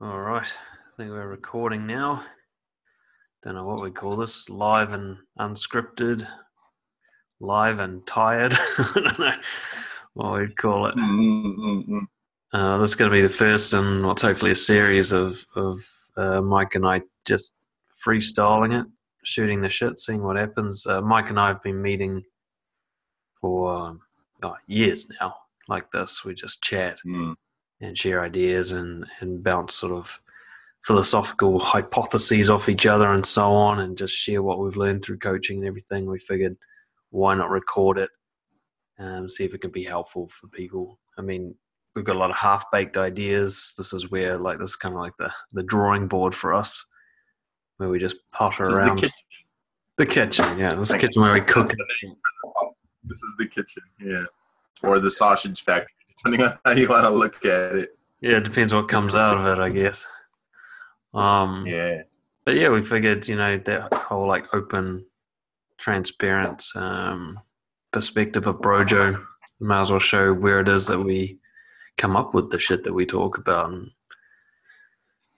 [0.00, 0.46] All right.
[0.46, 2.22] I think we're recording now.
[3.42, 6.24] Don't know what we call this live and unscripted,
[7.40, 8.52] live and tired.
[8.78, 9.32] I don't know
[10.14, 10.94] what we'd call it.
[10.94, 12.02] Mm-mm-mm.
[12.52, 15.84] Uh, this is going to be the first in what's hopefully a series of, of
[16.16, 17.52] uh, Mike and I just
[18.06, 18.86] freestyling it,
[19.24, 20.86] shooting the shit, seeing what happens.
[20.86, 22.22] Uh, Mike and I have been meeting
[23.40, 23.98] for
[24.44, 25.34] oh, years now,
[25.66, 26.24] like this.
[26.24, 27.34] We just chat Mm.
[27.80, 30.18] And share ideas and, and bounce sort of
[30.82, 35.18] philosophical hypotheses off each other and so on and just share what we've learned through
[35.18, 36.06] coaching and everything.
[36.06, 36.56] We figured
[37.10, 38.10] why not record it
[38.98, 40.98] and see if it can be helpful for people.
[41.16, 41.54] I mean,
[41.94, 43.74] we've got a lot of half baked ideas.
[43.76, 46.84] This is where like this is kind of like the, the drawing board for us
[47.76, 49.12] where we just potter This is the around kitchen.
[49.96, 50.58] the kitchen.
[50.58, 51.72] Yeah, this is the kitchen where we cook.
[53.04, 53.82] This is the kitchen.
[54.00, 54.24] Yeah.
[54.82, 57.98] Or the sausage factory, depending on how you want to look at it.
[58.20, 60.06] Yeah, it depends what comes out of it, I guess.
[61.14, 62.02] Um, Yeah.
[62.44, 65.04] but yeah, we figured, you know, that whole like open,
[65.78, 67.38] transparent um,
[67.92, 69.24] perspective of Brojo,
[69.60, 71.38] we might as well show where it is that we
[71.96, 73.70] come up with the shit that we talk about.
[73.70, 73.90] And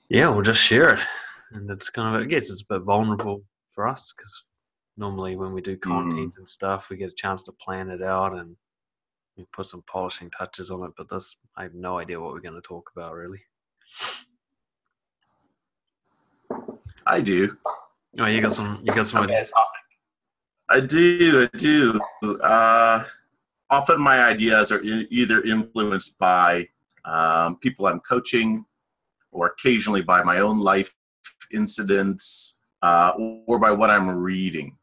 [0.08, 1.00] yeah, we'll just share it.
[1.52, 4.44] And it's kind of, I guess it's a bit vulnerable for us because
[4.96, 8.34] normally when we do content and stuff, we get a chance to plan it out
[8.34, 8.56] and
[9.52, 10.92] put some polishing touches on it.
[10.96, 13.40] But this, I have no idea what we're going to talk about really.
[17.06, 17.56] I do.
[18.18, 19.52] Oh, you got some, you got some ideas.
[20.68, 21.48] I do.
[21.52, 22.00] I do.
[22.40, 23.04] Uh,
[23.70, 26.68] often my ideas are either influenced by
[27.04, 28.64] um, people I'm coaching
[29.32, 30.94] or occasionally by my own life
[31.52, 33.12] incidents uh,
[33.46, 34.76] or by what I'm reading.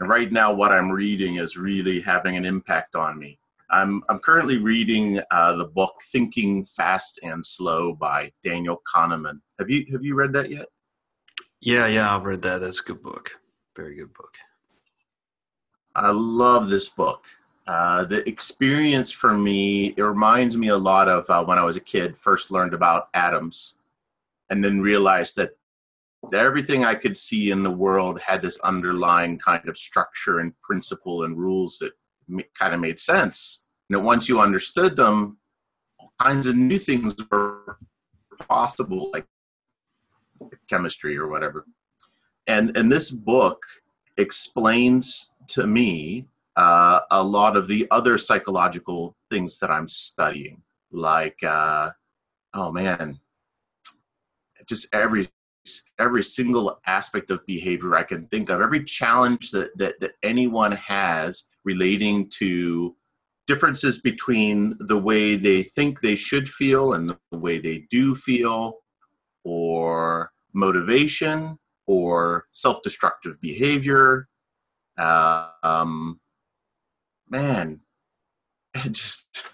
[0.00, 3.38] And right now, what I'm reading is really having an impact on me.
[3.72, 9.40] I'm, I'm currently reading uh, the book Thinking Fast and Slow by Daniel Kahneman.
[9.58, 10.66] Have you, have you read that yet?
[11.60, 12.58] Yeah, yeah, I've read that.
[12.58, 13.30] That's a good book.
[13.74, 14.34] Very good book.
[15.94, 17.24] I love this book.
[17.66, 21.76] Uh, the experience for me, it reminds me a lot of uh, when I was
[21.76, 23.76] a kid, first learned about atoms,
[24.50, 25.56] and then realized that
[26.34, 31.24] everything I could see in the world had this underlying kind of structure and principle
[31.24, 31.92] and rules that
[32.58, 33.66] kind of made sense.
[33.88, 35.38] And that once you understood them,
[35.98, 37.78] all kinds of new things were
[38.48, 39.26] possible, like
[40.68, 41.66] chemistry or whatever.
[42.46, 43.62] And and this book
[44.16, 46.26] explains to me
[46.56, 51.90] uh, a lot of the other psychological things that I'm studying, like uh,
[52.54, 53.20] oh man,
[54.66, 55.28] just every
[55.98, 60.72] every single aspect of behavior I can think of, every challenge that that, that anyone
[60.72, 62.96] has relating to
[63.46, 68.78] differences between the way they think they should feel and the way they do feel,
[69.44, 74.28] or motivation, or self-destructive behavior.
[74.98, 76.20] Uh, um,
[77.28, 77.80] man,
[78.90, 79.48] just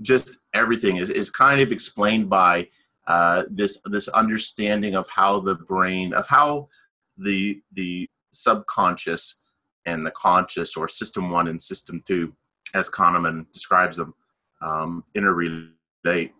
[0.00, 2.68] just everything is, is kind of explained by
[3.06, 6.68] uh, this this understanding of how the brain of how
[7.16, 9.40] the the subconscious
[9.84, 12.34] and the conscious or system one and system two
[12.74, 14.14] as Kahneman describes them
[14.60, 16.32] um, interrelate.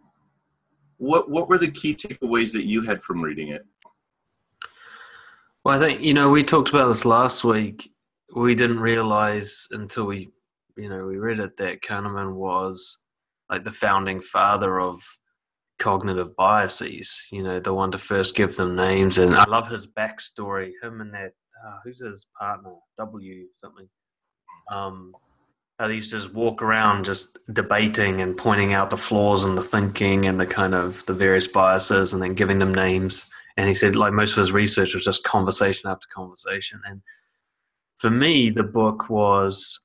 [0.98, 3.64] What what were the key takeaways that you had from reading it?
[5.64, 7.90] Well, I think you know we talked about this last week.
[8.34, 10.30] We didn't realize until we,
[10.76, 12.98] you know, we read it that Kahneman was
[13.48, 15.00] like the founding father of
[15.78, 17.28] cognitive biases.
[17.30, 20.72] You know, the one to first give them names, and I love his backstory.
[20.82, 21.32] Him and that
[21.66, 23.88] uh, who's his partner, W something.
[24.70, 25.14] Um,
[25.78, 29.54] how they used to just walk around just debating and pointing out the flaws in
[29.54, 33.68] the thinking and the kind of the various biases, and then giving them names and
[33.68, 37.00] he said like most of his research was just conversation after conversation and
[37.98, 39.80] for me the book was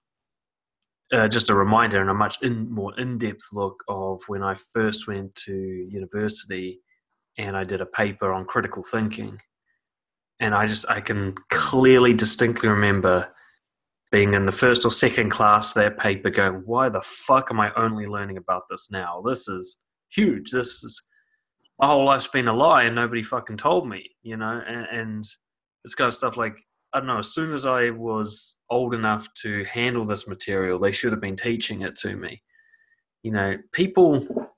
[1.12, 5.08] uh, just a reminder and a much in, more in-depth look of when i first
[5.08, 6.80] went to university
[7.38, 9.40] and i did a paper on critical thinking.
[10.40, 13.30] And i just i can clearly distinctly remember
[14.12, 17.72] being in the first or second class that paper going why the fuck am i
[17.76, 19.22] only learning about this now?
[19.26, 19.78] This is
[20.10, 20.52] huge.
[20.52, 21.02] This is
[21.80, 25.26] my whole life's been a lie and nobody fucking told me, you know, and, and
[25.84, 26.56] it's kind of stuff like,
[26.94, 30.92] I don't know, as soon as I was old enough to handle this material, they
[30.92, 32.42] should have been teaching it to me.
[33.22, 34.50] You know, people,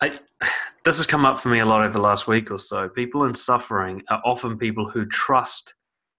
[0.00, 0.20] I,
[0.84, 2.88] this has come up for me a lot over the last week or so.
[2.88, 5.74] People in suffering are often people who trust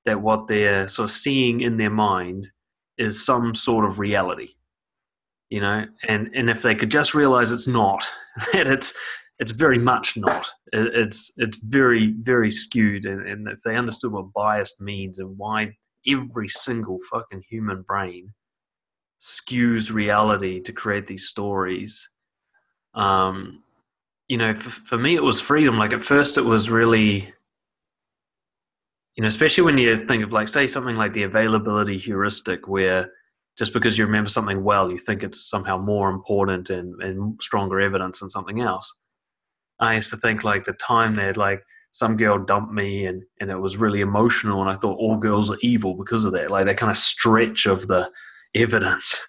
[0.05, 2.47] that what they're sort of seeing in their mind
[2.97, 4.49] is some sort of reality
[5.49, 8.07] you know and and if they could just realize it's not
[8.53, 8.93] that it's
[9.39, 10.47] it's very much not.
[10.71, 15.75] It's it's very very skewed, and, and if they understood what biased means and why
[16.07, 18.33] every single fucking human brain
[19.21, 22.09] skews reality to create these stories.
[22.93, 23.63] Um,
[24.27, 25.77] you know, for, for me, it was freedom.
[25.77, 27.33] Like at first, it was really,
[29.15, 33.11] you know, especially when you think of like, say, something like the availability heuristic, where
[33.57, 37.79] just because you remember something well, you think it's somehow more important and, and stronger
[37.79, 38.93] evidence than something else.
[39.79, 43.51] I used to think like the time they'd like some girl dumped me and, and
[43.51, 46.49] it was really emotional and I thought all girls are evil because of that.
[46.49, 48.09] Like that kind of stretch of the
[48.55, 49.25] evidence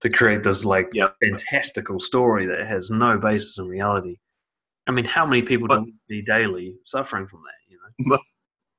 [0.00, 1.14] to create this like yep.
[1.22, 4.16] fantastical story that has no basis in reality.
[4.88, 7.70] I mean, how many people but, do we daily suffering from that?
[7.72, 8.20] You know, but,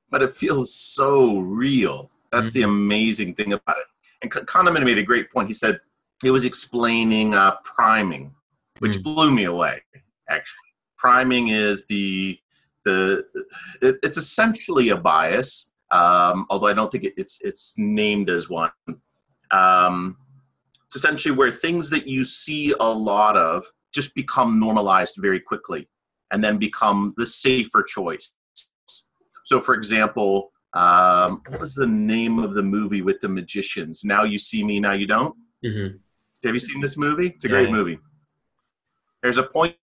[0.09, 2.11] but it feels so real.
[2.33, 2.59] That's mm-hmm.
[2.59, 3.85] the amazing thing about it.
[4.23, 5.47] And Kahneman made a great point.
[5.47, 5.79] He said
[6.21, 8.35] he was explaining uh, priming,
[8.79, 9.03] which mm-hmm.
[9.03, 9.83] blew me away.
[10.27, 10.57] Actually,
[10.97, 12.37] priming is the
[12.85, 13.25] the
[13.81, 18.49] it, it's essentially a bias, um, although I don't think it, it's it's named as
[18.49, 18.71] one.
[19.51, 20.17] Um,
[20.85, 25.89] it's essentially where things that you see a lot of just become normalized very quickly,
[26.31, 28.35] and then become the safer choice.
[29.43, 34.05] So, for example, um, what was the name of the movie with the magicians?
[34.05, 35.35] Now you see me, now you don't.
[35.63, 35.97] Mm-hmm.
[36.43, 37.27] Have you seen this movie?
[37.27, 37.99] It's a yeah, great movie.
[39.21, 39.75] There's a point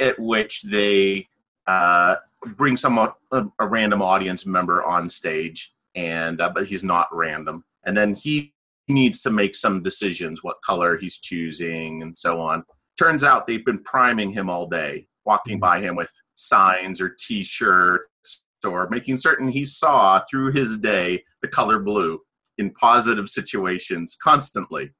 [0.00, 1.26] at which they
[1.66, 2.16] uh,
[2.56, 7.64] bring some a, a, random audience member on stage and uh, but he's not random.
[7.84, 8.52] And then he
[8.88, 12.64] needs to make some decisions what color he's choosing and so on.
[12.98, 18.44] Turns out they've been priming him all day walking by him with signs or t-shirts
[18.66, 22.18] or making certain he saw through his day the color blue
[22.56, 24.90] in positive situations constantly.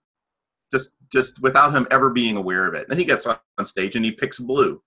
[0.70, 2.88] Just just without him ever being aware of it.
[2.88, 4.82] Then he gets on stage and he picks blue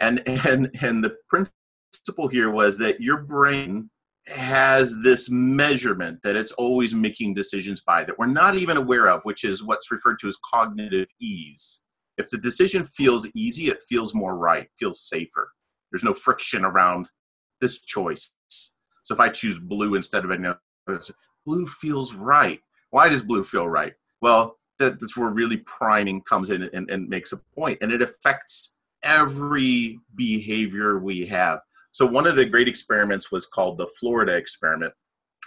[0.00, 3.90] and and and the principle here was that your brain
[4.26, 9.22] has this measurement that it's always making decisions by that we're not even aware of
[9.22, 11.82] which is what's referred to as cognitive ease.
[12.18, 15.52] If the decision feels easy it feels more right feels safer.
[15.90, 17.08] There's no friction around
[17.60, 18.34] this choice.
[19.04, 20.60] So if i choose blue instead of another
[21.46, 22.60] blue feels right.
[22.90, 23.94] Why does blue feel right?
[24.20, 28.76] Well that's where really priming comes in and, and makes a point and it affects
[29.02, 31.60] every behavior we have.
[31.92, 34.94] So one of the great experiments was called the Florida experiment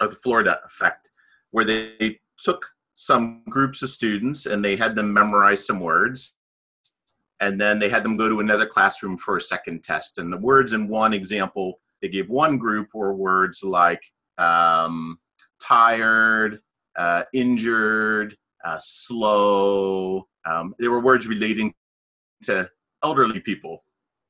[0.00, 1.10] or the Florida effect,
[1.50, 6.36] where they took some groups of students and they had them memorize some words
[7.40, 10.38] and then they had them go to another classroom for a second test and the
[10.38, 14.02] words in one example they gave one group were words like
[14.38, 15.18] um,
[15.60, 16.60] tired
[16.96, 21.74] uh, injured uh, slow um, they were words relating
[22.42, 22.68] to
[23.02, 23.84] elderly people.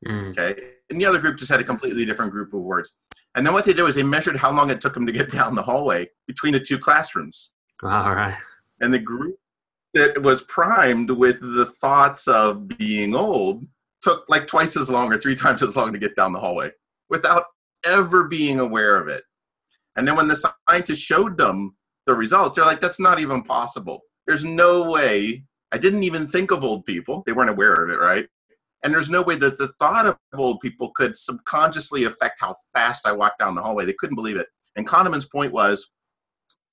[0.07, 0.31] Mm.
[0.31, 0.61] Okay.
[0.91, 2.95] And the other group just had a completely different group of words.
[3.35, 5.31] And then what they did was they measured how long it took them to get
[5.33, 7.53] down the hallway between the two classrooms.
[7.83, 8.37] All right.
[8.81, 9.37] And the group
[9.95, 13.67] that was primed with the thoughts of being old
[14.03, 16.71] took like twice as long or three times as long to get down the hallway
[17.09, 17.45] without
[17.87, 19.23] ever being aware of it.
[19.97, 20.37] And then when the
[20.69, 21.77] scientists showed them
[22.07, 24.01] the results, they're like, that's not even possible.
[24.27, 25.45] There's no way.
[25.73, 27.23] I didn't even think of old people.
[27.27, 28.27] They weren't aware of it, right?
[28.83, 33.07] And there's no way that the thought of old people could subconsciously affect how fast
[33.07, 33.85] I walked down the hallway.
[33.85, 34.49] They couldn't believe it.
[34.75, 35.91] And Kahneman's point was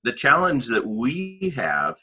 [0.02, 1.96] the challenge that we have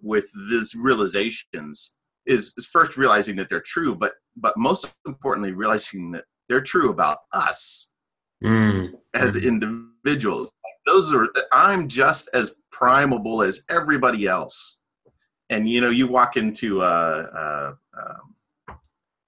[0.00, 6.12] with these realizations is, is first realizing that they're true, but but most importantly, realizing
[6.12, 7.92] that they're true about us
[8.44, 8.92] mm.
[9.14, 10.52] as individuals.
[10.86, 14.78] Those are I'm just as primable as everybody else.
[15.50, 18.14] And you know, you walk into a, a, a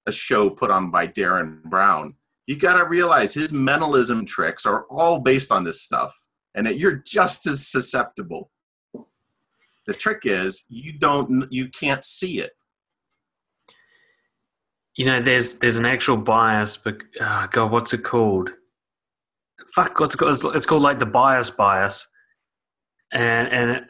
[0.05, 2.15] a show put on by Derren Brown,
[2.47, 6.19] you got to realize his mentalism tricks are all based on this stuff
[6.55, 8.51] and that you're just as susceptible.
[9.87, 12.51] The trick is you don't you can't see it.
[14.95, 18.49] You know, there's there's an actual bias, but oh God, what's it called?
[19.73, 20.55] Fuck, what's it called?
[20.55, 22.07] It's called like the bias bias,
[23.11, 23.85] and and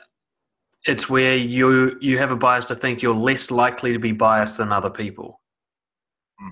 [0.86, 4.60] it's where you you have a bias to think you're less likely to be biased
[4.60, 5.41] than other people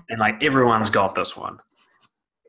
[0.08, 1.58] and like everyone's got this one.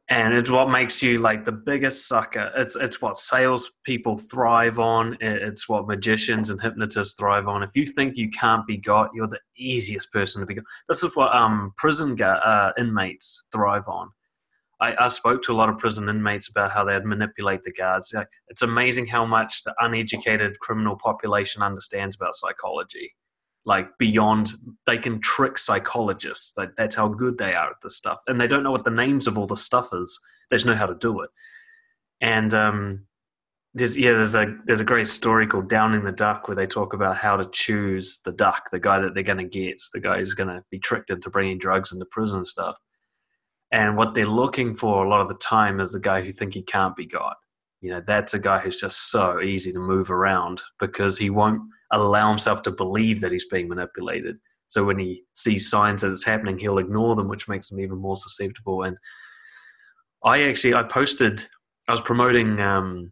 [0.09, 2.51] And it's what makes you like the biggest sucker.
[2.57, 5.17] It's it's what salespeople thrive on.
[5.21, 7.63] It's what magicians and hypnotists thrive on.
[7.63, 10.65] If you think you can't be got you're the easiest person to be got.
[10.89, 14.09] This is what um prison uh, inmates thrive on.
[14.81, 18.13] I, I spoke to a lot of prison inmates about how they'd manipulate the guards.
[18.49, 23.13] It's amazing how much the uneducated criminal population understands about psychology
[23.65, 24.53] like beyond
[24.85, 26.55] they can trick psychologists.
[26.77, 28.19] That's how good they are at this stuff.
[28.27, 30.19] And they don't know what the names of all the stuff is.
[30.49, 31.29] They just know how to do it.
[32.19, 33.05] And um
[33.73, 36.93] there's yeah there's a there's a great story called downing the duck where they talk
[36.93, 40.17] about how to choose the duck the guy that they're going to get the guy
[40.17, 42.75] who's going to be tricked into bringing drugs into prison and stuff.
[43.71, 46.53] And what they're looking for a lot of the time is the guy who think
[46.53, 47.37] he can't be got
[47.79, 51.61] you know that's a guy who's just so easy to move around because he won't
[51.91, 56.25] allow himself to believe that he's being manipulated so when he sees signs that it's
[56.25, 58.97] happening he'll ignore them which makes him even more susceptible and
[60.23, 61.47] i actually i posted
[61.87, 63.11] i was promoting um,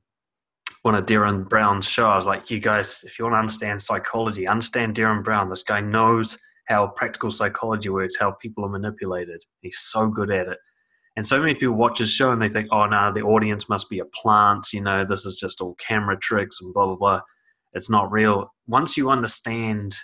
[0.84, 2.06] one of Derren Brown's shows.
[2.06, 5.50] I was like, you guys, if you want to understand psychology, understand Derren Brown.
[5.50, 9.44] This guy knows how practical psychology works, how people are manipulated.
[9.62, 10.58] He's so good at it.
[11.16, 13.90] And so many people watch his show and they think, oh, no, the audience must
[13.90, 14.68] be a plant.
[14.72, 17.22] You know, this is just all camera tricks and blah, blah, blah.
[17.74, 18.54] It's not real.
[18.70, 19.96] Once you understand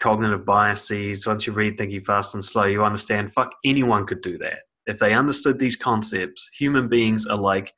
[0.00, 4.38] cognitive biases, once you read Thinking Fast and Slow, you understand, fuck, anyone could do
[4.38, 4.60] that.
[4.86, 7.74] If they understood these concepts, human beings are like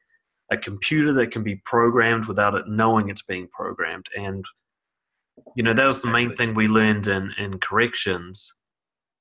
[0.52, 4.06] a computer that can be programmed without it knowing it's being programmed.
[4.16, 4.44] And
[5.56, 8.54] you know that was the main thing we learned in in corrections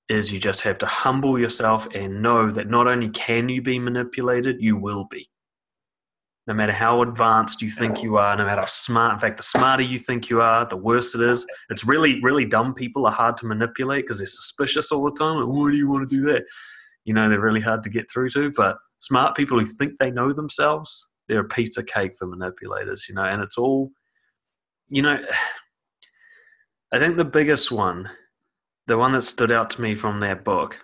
[0.09, 3.79] is you just have to humble yourself and know that not only can you be
[3.79, 5.27] manipulated, you will be.
[6.45, 9.43] No matter how advanced you think you are, no matter how smart, in fact, the
[9.43, 11.47] smarter you think you are, the worse it is.
[11.69, 15.37] It's really, really dumb people are hard to manipulate because they're suspicious all the time.
[15.37, 16.43] Like, why do you want to do that?
[17.05, 18.51] You know, they're really hard to get through to.
[18.57, 23.07] But smart people who think they know themselves, they're a piece of cake for manipulators,
[23.07, 23.91] you know, and it's all,
[24.89, 25.17] you know,
[26.91, 28.09] I think the biggest one,
[28.87, 30.77] the one that stood out to me from that book,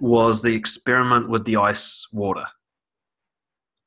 [0.00, 2.46] was the experiment with the ice water,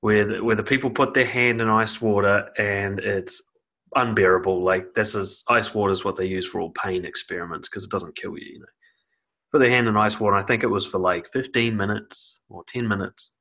[0.01, 3.41] where the, where the people put their hand in ice water and it's
[3.95, 4.63] unbearable.
[4.63, 7.91] Like this is ice water is what they use for all pain experiments because it
[7.91, 8.53] doesn't kill you.
[8.53, 8.65] You know,
[9.51, 10.35] put their hand in ice water.
[10.35, 13.33] I think it was for like 15 minutes or 10 minutes,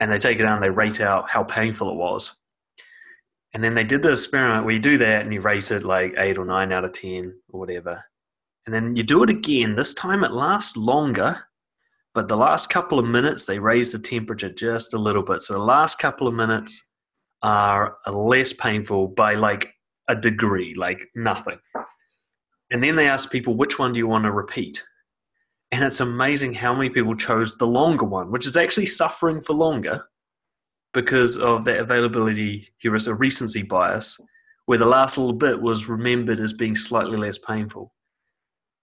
[0.00, 2.34] and they take it out and they rate out how painful it was.
[3.54, 6.14] And then they did the experiment where you do that and you rate it like
[6.18, 8.04] eight or nine out of 10 or whatever.
[8.66, 9.74] And then you do it again.
[9.74, 11.44] This time it lasts longer,
[12.18, 15.40] but the last couple of minutes they raise the temperature just a little bit.
[15.40, 16.84] So the last couple of minutes
[17.42, 19.72] are less painful by like
[20.08, 21.60] a degree, like nothing.
[22.72, 24.82] And then they ask people, which one do you want to repeat?
[25.70, 29.52] And it's amazing how many people chose the longer one, which is actually suffering for
[29.52, 30.02] longer
[30.92, 34.18] because of that availability heuristic, recency bias,
[34.66, 37.94] where the last little bit was remembered as being slightly less painful.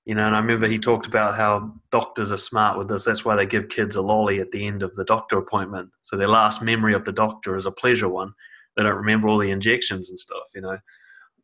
[0.05, 3.05] You know, and I remember he talked about how doctors are smart with this.
[3.05, 5.89] That's why they give kids a lolly at the end of the doctor appointment.
[6.03, 8.33] So their last memory of the doctor is a pleasure one.
[8.77, 10.77] They don't remember all the injections and stuff, you know.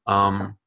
[0.06, 0.58] Um,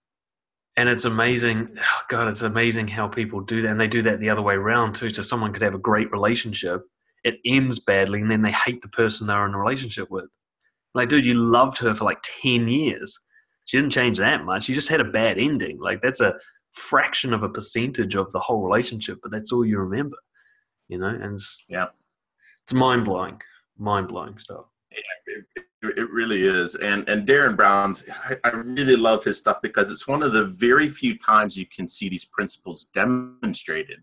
[0.77, 4.21] and it's amazing oh god it's amazing how people do that and they do that
[4.21, 6.83] the other way around too so someone could have a great relationship
[7.23, 10.27] it ends badly and then they hate the person they're in a relationship with
[10.95, 13.19] like dude you loved her for like 10 years
[13.65, 16.35] she didn't change that much you just had a bad ending like that's a
[16.75, 20.17] fraction of a percentage of the whole relationship but that's all you remember
[20.89, 21.87] you know and it's, yeah
[22.65, 23.41] it's mind-blowing
[23.79, 25.43] mind-blowing stuff yeah,
[25.85, 26.75] it, it really is.
[26.75, 30.47] And and Derren Brown's, I, I, really love his stuff because it's one of the
[30.47, 34.03] very few times you can see these principles demonstrated.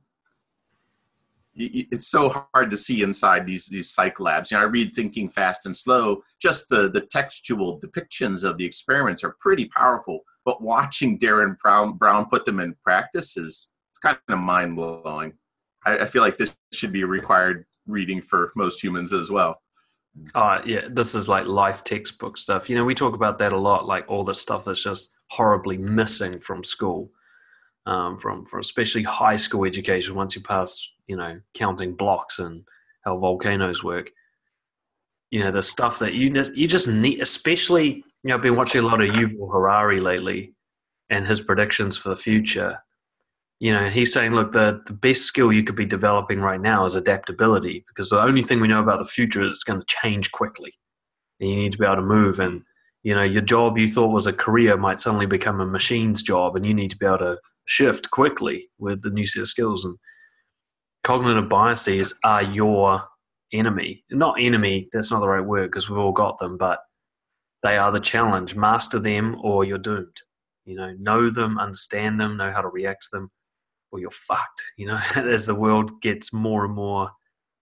[1.53, 4.51] It's so hard to see inside these these psych labs.
[4.51, 6.23] You know, I read Thinking Fast and Slow.
[6.41, 10.21] Just the the textual depictions of the experiments are pretty powerful.
[10.45, 15.33] But watching Derren Brown Brown put them in practice is it's kind of mind blowing.
[15.85, 19.61] I, I feel like this should be a required reading for most humans as well.
[20.35, 22.69] Uh, yeah, this is like life textbook stuff.
[22.69, 25.77] You know, we talk about that a lot, like all the stuff that's just horribly
[25.77, 27.09] missing from school,
[27.85, 30.15] um, from, from especially high school education.
[30.15, 32.63] Once you pass, you know, counting blocks and
[33.05, 34.09] how volcanoes work,
[35.29, 38.81] you know, the stuff that you you just need, especially, you know, I've been watching
[38.81, 40.53] a lot of Yuval Harari lately
[41.09, 42.79] and his predictions for the future
[43.61, 46.83] you know, he's saying, look, the, the best skill you could be developing right now
[46.87, 49.85] is adaptability because the only thing we know about the future is it's going to
[49.87, 50.73] change quickly.
[51.39, 52.39] And you need to be able to move.
[52.39, 52.63] And,
[53.03, 56.55] you know, your job you thought was a career might suddenly become a machine's job
[56.55, 57.37] and you need to be able to
[57.67, 59.85] shift quickly with the new set of skills.
[59.85, 59.95] And
[61.03, 63.03] cognitive biases are your
[63.53, 64.03] enemy.
[64.09, 66.79] Not enemy, that's not the right word because we've all got them, but
[67.63, 68.55] they are the challenge.
[68.55, 70.21] Master them or you're doomed.
[70.65, 73.31] You know, know them, understand them, know how to react to them
[73.91, 74.63] or you're fucked.
[74.77, 77.11] You know, as the world gets more and more,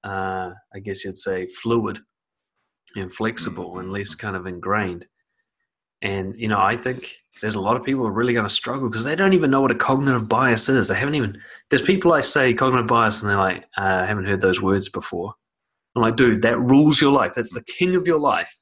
[0.03, 2.00] uh, I guess you'd say, fluid
[2.96, 5.06] and flexible and less kind of ingrained.
[6.01, 8.89] And you know, I think there's a lot of people are really going to struggle
[8.89, 10.88] because they don't even know what a cognitive bias is.
[10.88, 11.41] They haven't even.
[11.70, 14.88] There's people I say cognitive bias, and they're like, uh, "I haven't heard those words
[14.88, 15.34] before."
[15.96, 17.34] I'm like, dude, that rules your life.
[17.34, 18.58] That's the king of your life,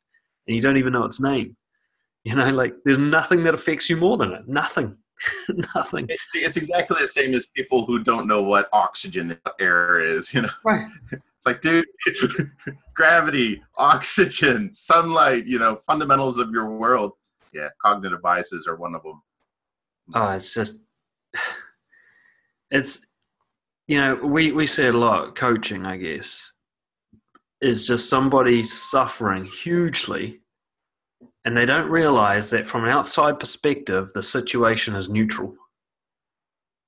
[0.47, 1.55] and you don't even know its name.
[2.23, 4.47] You know, like there's nothing that affects you more than it.
[4.47, 4.97] Nothing.
[5.75, 6.07] Nothing.
[6.33, 10.33] It's exactly the same as people who don't know what oxygen air is.
[10.33, 10.87] You know, right?
[11.11, 11.85] It's like, dude,
[12.93, 15.45] gravity, oxygen, sunlight.
[15.47, 17.13] You know, fundamentals of your world.
[17.53, 19.21] Yeah, cognitive biases are one of them.
[20.13, 20.81] Oh, it's just,
[22.71, 23.05] it's,
[23.87, 25.35] you know, we we say a lot.
[25.35, 26.51] Coaching, I guess,
[27.61, 30.41] is just somebody suffering hugely
[31.47, 35.55] and they don't realize that from an outside perspective the situation is neutral.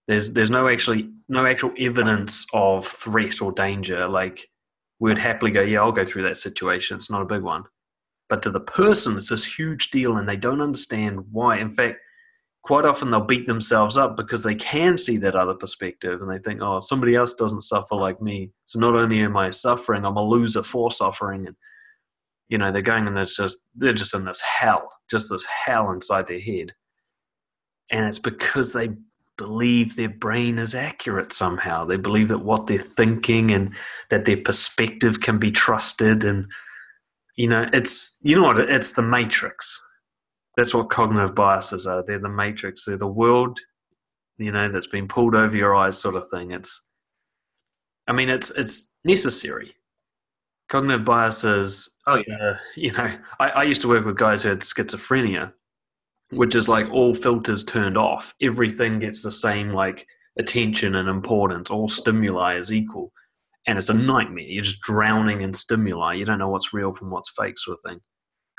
[0.10, 4.06] There's there's no actually no actual evidence of threat or danger.
[4.10, 4.50] Like
[5.00, 6.98] we'd happily go yeah i'll go through that situation.
[6.98, 7.64] It's not a big one.
[8.28, 11.58] But to the person it's this huge deal and they don't understand why.
[11.60, 12.00] In fact
[12.70, 16.38] quite often they'll beat themselves up because they can see that other perspective and they
[16.38, 20.06] think oh if somebody else doesn't suffer like me so not only am i suffering
[20.06, 21.48] i'm a loser for suffering.
[21.48, 21.56] And
[22.48, 25.90] you know they're going and they're just they're just in this hell just this hell
[25.90, 26.74] inside their head.
[27.90, 28.90] And it's because they
[29.36, 31.86] believe their brain is accurate somehow.
[31.86, 33.76] They believe that what they're thinking and
[34.12, 36.24] that their perspective can be trusted.
[36.24, 36.52] And
[37.36, 39.80] you know it's you know what it's the matrix
[40.60, 43.60] that's what cognitive biases are they're the matrix they're the world
[44.38, 46.88] you know that's been pulled over your eyes sort of thing it's
[48.08, 49.74] i mean it's it's necessary
[50.70, 51.90] cognitive biases.
[52.08, 52.36] Oh yeah.
[52.36, 55.52] Uh, you know, I, I used to work with guys who had schizophrenia,
[56.30, 58.34] which is like all filters turned off.
[58.42, 61.70] Everything gets the same like attention and importance.
[61.70, 63.12] All stimuli is equal,
[63.68, 64.46] and it's a nightmare.
[64.46, 66.14] You're just drowning in stimuli.
[66.14, 68.00] You don't know what's real from what's fake, sort of thing.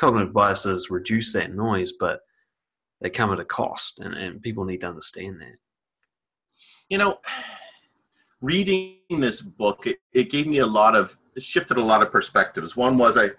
[0.00, 2.20] Cognitive biases reduce that noise, but
[3.02, 5.58] they come at a cost, and, and people need to understand that.
[6.88, 7.18] You know,
[8.40, 12.10] reading this book, it, it gave me a lot of it shifted a lot of
[12.10, 12.76] perspectives.
[12.76, 13.30] One was I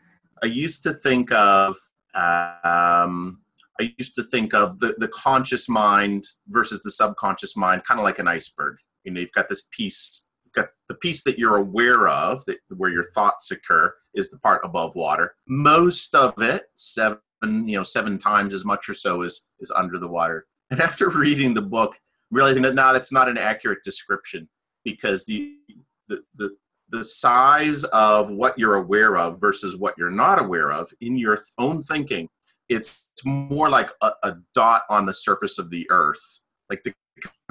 [0.43, 1.75] I used to think of
[2.13, 3.41] um,
[3.79, 8.03] I used to think of the, the conscious mind versus the subconscious mind, kind of
[8.03, 8.77] like an iceberg.
[9.03, 12.89] You know, you've got this piece, got the piece that you're aware of, that where
[12.89, 15.35] your thoughts occur, is the part above water.
[15.47, 19.97] Most of it, seven, you know, seven times as much or so, is is under
[19.97, 20.45] the water.
[20.69, 24.49] And after reading the book, realizing that now that's not an accurate description
[24.83, 25.57] because the
[26.07, 26.55] the, the
[26.89, 31.39] the size of what you're aware of versus what you're not aware of in your
[31.57, 32.27] own thinking
[32.67, 36.93] it's more like a, a, dot on the surface of the earth like the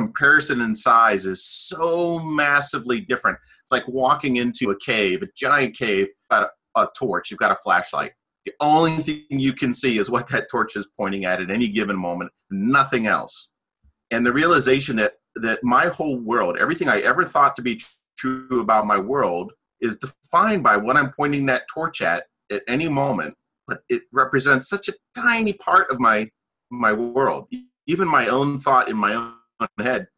[0.06, 3.38] comparison in size is so massively different.
[3.62, 7.52] It's like walking into a cave a giant cave got a, a torch you've got
[7.52, 8.12] a flashlight.
[8.46, 11.68] The only thing you can see is what that torch is pointing at at any
[11.68, 13.52] given moment nothing else.
[14.10, 17.80] And the realization that that my whole world everything i ever thought to be
[18.18, 22.88] true about my world is defined by what I'm pointing that torch at at any
[22.88, 23.34] moment.
[23.66, 26.30] But it represents such a tiny part of my
[26.70, 27.48] my world,
[27.86, 29.34] even my own thought in my own
[29.78, 30.08] head.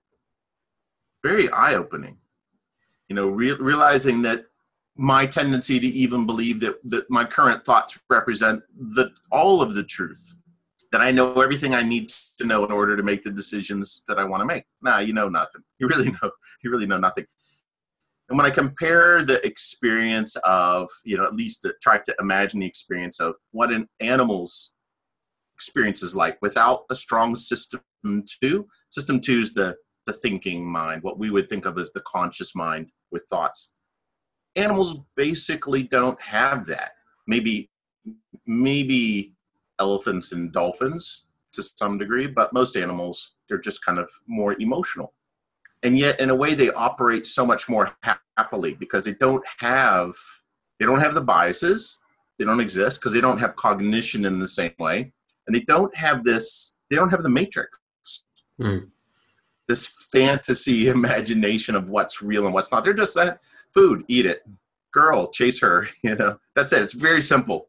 [1.23, 2.19] Very eye opening,
[3.09, 4.47] you know, re- realizing that
[4.97, 9.85] my tendency to even believe that that my current thoughts represent the all of the
[9.85, 10.35] truth
[10.91, 14.19] that I know everything I need to know in order to make the decisions that
[14.19, 14.65] I want to make.
[14.83, 15.63] Nah, you know nothing.
[15.79, 16.31] You really know
[16.63, 17.27] you really know nothing.
[18.29, 22.61] And when I compare the experience of, you know, at least to try to imagine
[22.61, 24.73] the experience of what an animal's
[25.63, 27.81] experience is like without a strong system
[28.41, 32.03] two, system two is the, the thinking mind, what we would think of as the
[32.03, 33.73] conscious mind with thoughts.
[34.57, 36.93] Animals basically don't have that.
[37.27, 37.71] Maybe,
[38.47, 39.35] maybe
[39.79, 45.15] elephants and dolphins to some degree, but most animals, they're just kind of more emotional
[45.83, 47.91] and yet in a way they operate so much more
[48.37, 50.15] happily because they don't have
[50.79, 52.01] they don't have the biases
[52.39, 55.13] they don't exist because they don't have cognition in the same way
[55.47, 57.79] and they don't have this they don't have the matrix.
[58.61, 58.91] Mm.
[59.67, 62.85] this fantasy imagination of what's real and what's not.
[62.85, 63.41] They're just that
[63.75, 64.43] food eat it.
[64.93, 66.39] Girl chase her you know.
[66.55, 66.83] That's it.
[66.83, 67.69] It's very simple.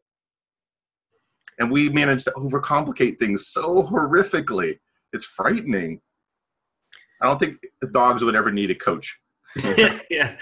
[1.58, 4.80] And we manage to overcomplicate things so horrifically.
[5.12, 6.00] It's frightening.
[7.22, 7.58] I don't think
[7.92, 9.18] dogs would ever need a coach.
[10.10, 10.36] yeah,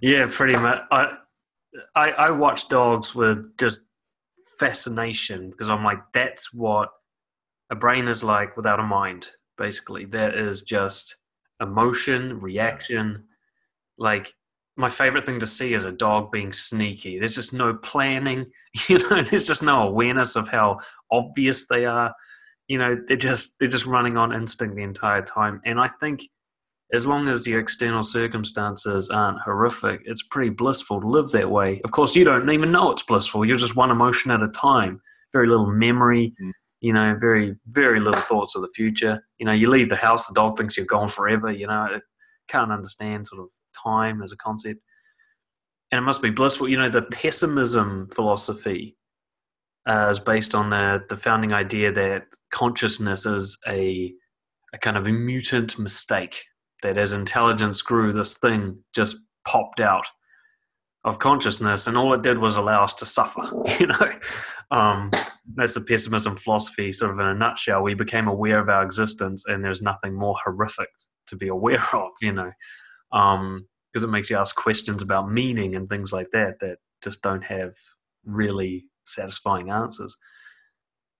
[0.00, 0.82] yeah, pretty much.
[0.90, 1.16] I,
[1.94, 3.80] I, I watch dogs with just
[4.60, 6.90] fascination because I'm like, that's what
[7.70, 9.28] a brain is like without a mind.
[9.56, 11.16] Basically, that is just
[11.60, 13.24] emotion, reaction.
[13.98, 14.34] Like
[14.76, 17.18] my favorite thing to see is a dog being sneaky.
[17.18, 18.46] There's just no planning,
[18.88, 19.22] you know.
[19.22, 22.14] There's just no awareness of how obvious they are.
[22.68, 25.60] You know, they're just they're just running on instinct the entire time.
[25.64, 26.22] And I think
[26.92, 31.80] as long as the external circumstances aren't horrific, it's pretty blissful to live that way.
[31.84, 33.44] Of course, you don't even know it's blissful.
[33.44, 35.00] You're just one emotion at a time.
[35.32, 36.34] Very little memory.
[36.42, 36.52] Mm.
[36.80, 39.22] You know, very very little thoughts of the future.
[39.38, 41.52] You know, you leave the house, the dog thinks you're gone forever.
[41.52, 42.02] You know, it
[42.48, 43.48] can't understand sort of
[43.82, 44.80] time as a concept.
[45.92, 46.68] And it must be blissful.
[46.68, 48.96] You know, the pessimism philosophy
[49.88, 54.12] uh, is based on the, the founding idea that consciousness is a,
[54.72, 56.44] a kind of a mutant mistake,
[56.82, 59.16] that as intelligence grew, this thing just
[59.46, 60.06] popped out
[61.04, 63.42] of consciousness, and all it did was allow us to suffer.
[63.80, 64.12] You know,
[64.70, 65.10] um,
[65.54, 67.82] that's the pessimism philosophy, sort of in a nutshell.
[67.82, 70.88] We became aware of our existence, and there's nothing more horrific
[71.28, 72.10] to be aware of.
[72.20, 72.52] You know,
[73.12, 77.22] um, because it makes you ask questions about meaning and things like that that just
[77.22, 77.72] don't have
[78.24, 80.16] really satisfying answers.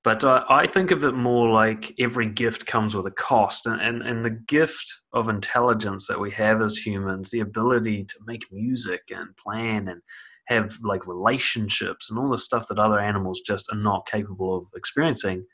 [0.03, 3.81] But uh, I think of it more like every gift comes with a cost, and,
[3.81, 8.51] and and the gift of intelligence that we have as humans, the ability to make
[8.51, 10.01] music and plan and
[10.47, 14.65] have like relationships and all the stuff that other animals just are not capable of
[14.75, 15.45] experiencing,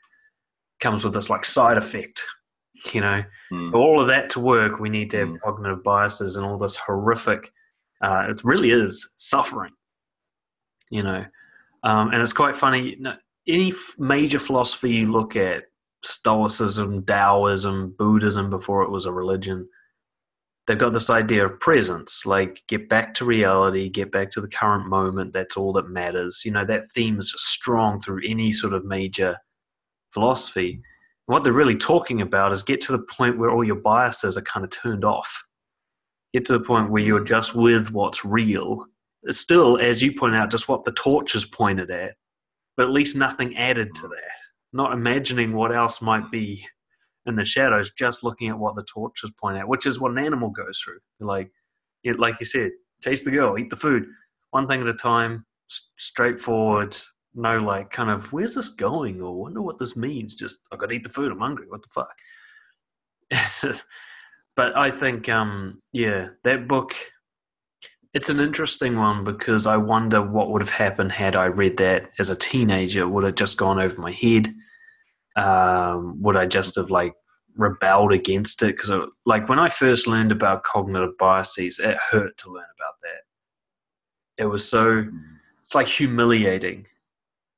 [0.79, 2.23] comes with this like side effect
[2.93, 3.71] you know, mm.
[3.71, 5.39] for all of that to work, we need to have mm.
[5.43, 7.51] cognitive biases and all this horrific.
[8.01, 9.71] Uh, it really is suffering,
[10.89, 11.25] you know,
[11.83, 12.97] um, and it's quite funny.
[13.47, 15.63] Any major philosophy you look at,
[16.03, 19.67] Stoicism, Taoism, Buddhism, before it was a religion,
[20.67, 24.47] they've got this idea of presence, like get back to reality, get back to the
[24.47, 25.33] current moment.
[25.33, 26.41] That's all that matters.
[26.45, 29.37] You know, that theme is strong through any sort of major
[30.13, 30.81] philosophy
[31.27, 34.41] what they're really talking about is get to the point where all your biases are
[34.41, 35.43] kind of turned off.
[36.33, 38.85] Get to the point where you're just with what's real.
[39.23, 42.15] It's still, as you point out, just what the torch is pointed at,
[42.77, 44.37] but at least nothing added to that.
[44.71, 46.65] Not imagining what else might be
[47.25, 50.19] in the shadows, just looking at what the torches point at, which is what an
[50.19, 50.99] animal goes through.
[51.19, 51.51] Like,
[52.05, 54.05] like you said, chase the girl, eat the food,
[54.51, 55.45] one thing at a time,
[55.97, 56.95] straightforward,
[57.35, 60.33] no like kind of where's this going or wonder what this means.
[60.35, 61.31] Just I got to eat the food.
[61.31, 61.67] I'm hungry.
[61.67, 62.17] What the fuck?
[64.55, 66.95] but I think um, yeah, that book.
[68.17, 72.09] It's an interesting one because I wonder what would have happened had I read that
[72.17, 73.07] as a teenager.
[73.07, 74.55] Would it just gone over my head?
[75.35, 77.13] Um, would I just have like
[77.55, 78.75] rebelled against it?
[78.75, 84.43] Because like when I first learned about cognitive biases, it hurt to learn about that.
[84.43, 85.05] It was so
[85.61, 86.87] it's like humiliating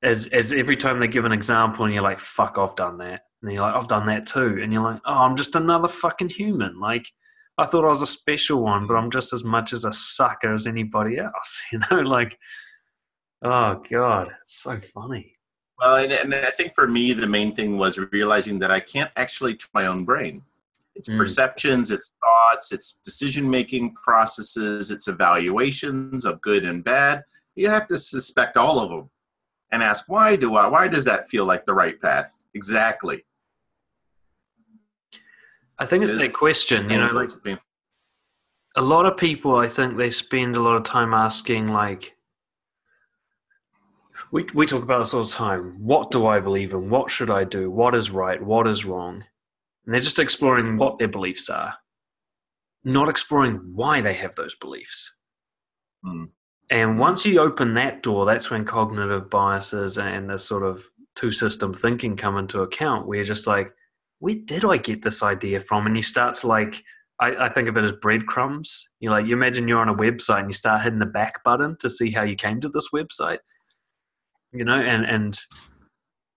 [0.04, 3.22] as as every time they give an example and you're like, fuck, I've done that.
[3.41, 4.60] And you're like, I've done that too.
[4.62, 6.82] And you're like, oh, I'm just another fucking human.
[6.82, 7.13] Like,
[7.60, 10.54] I thought I was a special one, but I'm just as much as a sucker
[10.54, 11.65] as anybody else.
[11.72, 12.38] You know, like,
[13.43, 15.36] oh God, it's so funny.
[15.78, 19.12] Well, and, and I think for me, the main thing was realizing that I can't
[19.15, 20.43] actually trust my own brain.
[20.95, 21.17] It's mm.
[21.17, 27.24] perceptions, it's thoughts, it's decision making processes, it's evaluations of good and bad.
[27.56, 29.10] You have to suspect all of them
[29.72, 33.24] and ask why do I why does that feel like the right path exactly
[35.80, 37.32] I think it's that question you know like
[38.76, 42.15] a lot of people I think they spend a lot of time asking like
[44.32, 46.89] we, we talk about this all the time what do I believe in?
[46.89, 47.72] What should I do?
[47.72, 48.42] What is right?
[48.42, 49.24] What is wrong?
[49.86, 51.76] And they're just exploring what their beliefs are
[52.84, 55.15] not exploring why they have those beliefs.
[56.06, 56.30] Mm.
[56.70, 60.84] And once you open that door, that's when cognitive biases and this sort of
[61.15, 63.74] two system thinking come into account, you're just like,
[64.19, 65.88] where did I get this idea from?
[65.88, 66.84] And you start to like,
[67.19, 68.89] I, I, think of it as breadcrumbs.
[68.99, 71.77] You like, you imagine you're on a website and you start hitting the back button
[71.79, 73.39] to see how you came to this website.
[74.53, 75.39] You know, and and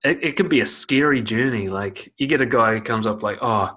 [0.04, 1.68] it, it can be a scary journey.
[1.68, 3.76] Like you get a guy who comes up like, oh,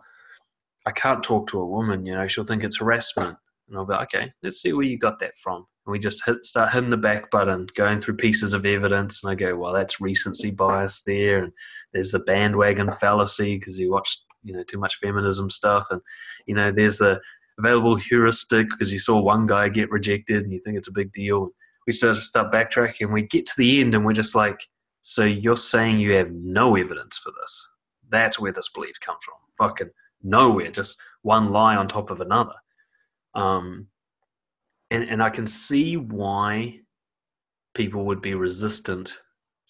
[0.86, 2.06] I can't talk to a woman.
[2.06, 3.38] You know, she'll think it's harassment.
[3.68, 5.66] And I'll be like, okay, let's see where you got that from.
[5.86, 9.24] And we just hit, start hitting the back button, going through pieces of evidence.
[9.24, 11.44] And I go, well, that's recency bias there.
[11.44, 11.54] And
[11.96, 15.88] there's the bandwagon fallacy because you watched, you know, too much feminism stuff.
[15.90, 16.02] And,
[16.46, 17.22] you know, there's the
[17.58, 21.14] available heuristic because you saw one guy get rejected and you think it's a big
[21.14, 21.52] deal.
[21.88, 23.14] We start start backtracking.
[23.14, 24.68] We get to the end and we're just like,
[25.04, 27.70] so you're saying you have no evidence for this?
[28.10, 29.36] That's where this belief comes from.
[29.58, 30.72] Fucking nowhere.
[30.72, 32.56] Just one lie on top of another.
[33.36, 33.88] Um,
[34.92, 36.82] and, and I can see why
[37.74, 39.22] people would be resistant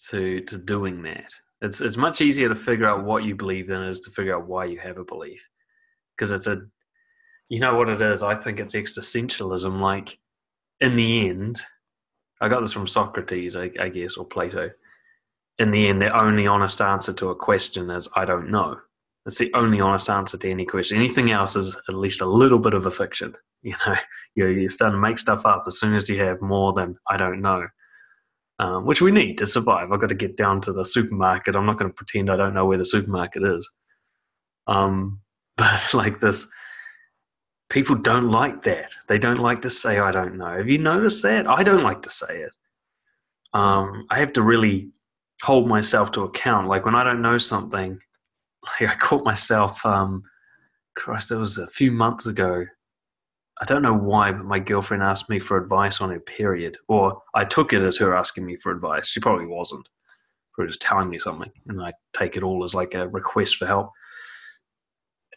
[0.08, 1.32] to to doing that.
[1.60, 4.36] It's it's much easier to figure out what you believe than it is to figure
[4.36, 5.48] out why you have a belief,
[6.16, 6.62] because it's a,
[7.48, 8.22] you know what it is.
[8.22, 9.80] I think it's existentialism.
[9.80, 10.18] Like
[10.80, 11.60] in the end,
[12.40, 14.70] I got this from Socrates, I, I guess, or Plato.
[15.58, 18.78] In the end, the only honest answer to a question is I don't know.
[19.24, 20.98] It's the only honest answer to any question.
[20.98, 23.34] Anything else is at least a little bit of a fiction.
[23.62, 23.96] You know,
[24.36, 27.16] you're, you're starting to make stuff up as soon as you have more than I
[27.16, 27.66] don't know,
[28.58, 29.92] um, which we need to survive.
[29.92, 31.56] I've got to get down to the supermarket.
[31.56, 33.68] I'm not going to pretend I don't know where the supermarket is.
[34.66, 35.20] Um,
[35.56, 36.46] but like this,
[37.70, 38.90] people don't like that.
[39.08, 40.56] They don't like to say I don't know.
[40.56, 41.46] Have you noticed that?
[41.46, 42.52] I don't like to say it.
[43.52, 44.90] Um, I have to really
[45.42, 46.68] hold myself to account.
[46.68, 47.98] Like when I don't know something,
[48.80, 49.84] like I caught myself.
[49.84, 50.22] Um,
[50.96, 52.64] Christ, it was a few months ago.
[53.60, 57.22] I don't know why, but my girlfriend asked me for advice on her period, or
[57.34, 59.08] I took it as her asking me for advice.
[59.08, 59.88] She probably wasn't.
[60.58, 63.66] She was telling me something, and I take it all as like a request for
[63.66, 63.92] help.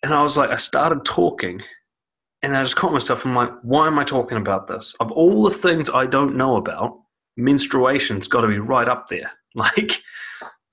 [0.03, 1.61] And I was like, I started talking,
[2.41, 3.25] and I just caught myself.
[3.25, 4.95] I'm like, why am I talking about this?
[4.99, 6.99] Of all the things I don't know about,
[7.37, 9.31] menstruation's got to be right up there.
[9.55, 10.03] Like,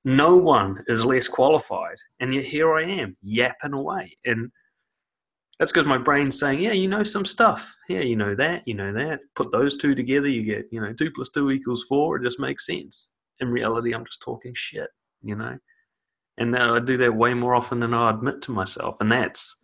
[0.05, 1.97] no one is less qualified.
[2.21, 4.19] And yet here I am, yapping away.
[4.27, 4.51] And
[5.59, 7.75] that's because my brain's saying, yeah, you know some stuff.
[7.89, 9.21] Yeah, you know that, you know that.
[9.35, 12.17] Put those two together, you get, you know, two plus two equals four.
[12.17, 13.11] It just makes sense.
[13.41, 14.89] In reality, I'm just talking shit,
[15.23, 15.59] you know?
[16.39, 18.97] And now I do that way more often than I admit to myself.
[19.01, 19.63] And that's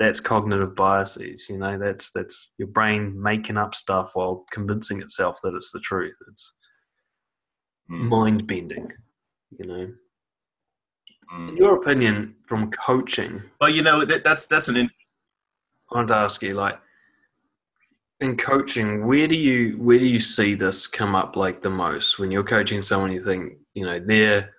[0.00, 5.38] that's cognitive biases you know that's that's your brain making up stuff while convincing itself
[5.42, 6.54] that it's the truth it's
[7.88, 8.08] mm.
[8.08, 8.90] mind bending
[9.56, 9.92] you know
[11.34, 11.48] mm.
[11.50, 14.76] in your opinion from coaching well you know that, that's that's an
[15.92, 16.78] i want to ask you like
[18.20, 22.18] in coaching where do you where do you see this come up like the most?
[22.18, 24.50] When you're coaching someone you think you know they're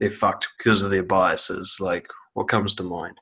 [0.00, 3.16] they're fucked because of their biases like what comes to mind?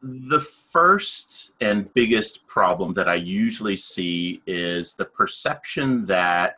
[0.00, 6.56] The first and biggest problem that I usually see is the perception that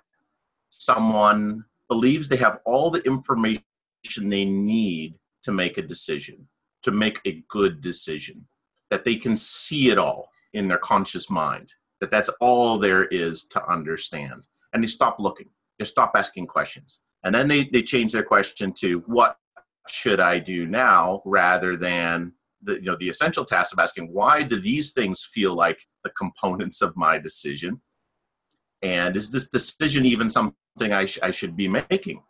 [0.71, 3.63] someone believes they have all the information
[4.23, 6.49] they need to make a decision,
[6.83, 8.47] to make a good decision,
[8.91, 13.45] that they can see it all in their conscious mind, that that's all there is
[13.45, 14.47] to understand.
[14.73, 17.03] And they stop looking, they stop asking questions.
[17.25, 19.39] And then they, they change their question to, What
[19.89, 21.23] should I do now?
[21.25, 22.33] rather than
[22.65, 26.11] the you know the essential task of asking why do these things feel like the
[26.11, 27.81] components of my decision
[28.83, 30.57] and is this decision even something
[30.93, 32.23] I, sh- I should be making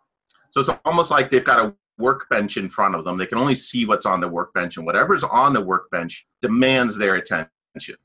[0.51, 3.55] so it's almost like they've got a workbench in front of them they can only
[3.55, 7.97] see what's on the workbench and whatever's on the workbench demands their attention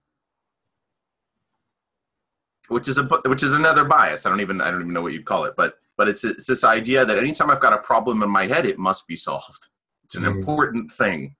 [2.67, 5.13] which is a which is another bias i don't even i don't even know what
[5.13, 8.21] you'd call it but but it's, it's this idea that anytime i've got a problem
[8.21, 9.69] in my head it must be solved
[10.03, 10.37] it's an mm-hmm.
[10.37, 11.35] important thing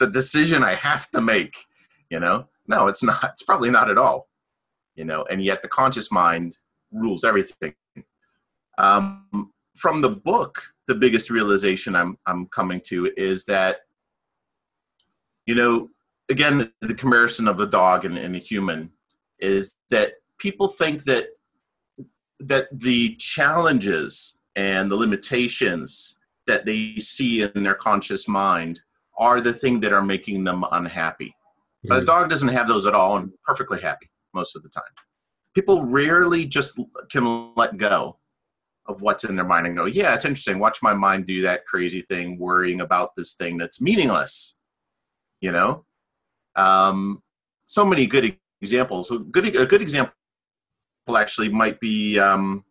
[0.00, 1.56] the decision I have to make.
[2.08, 3.22] You know, no, it's not.
[3.22, 4.28] It's probably not at all.
[4.96, 6.56] You know, and yet the conscious mind
[6.90, 7.74] rules everything.
[8.76, 13.78] Um, from the book, the biggest realization I'm I'm coming to is that,
[15.46, 15.88] you know,
[16.28, 18.90] again, the comparison of a dog and, and a human
[19.38, 21.28] is that people think that
[22.38, 28.80] that the challenges and the limitations that they see in their conscious mind
[29.18, 31.34] are the thing that are making them unhappy.
[31.84, 32.06] But a hmm.
[32.06, 34.92] dog doesn't have those at all and perfectly happy most of the time.
[35.54, 36.78] People rarely just
[37.10, 38.19] can let go
[38.86, 40.58] of what's in their mind and go, yeah, it's interesting.
[40.58, 44.58] Watch my mind do that crazy thing, worrying about this thing that's meaningless.
[45.40, 45.84] You know,
[46.56, 47.22] um,
[47.66, 49.10] so many good examples.
[49.10, 50.12] A good a good example
[51.16, 52.64] actually might be um,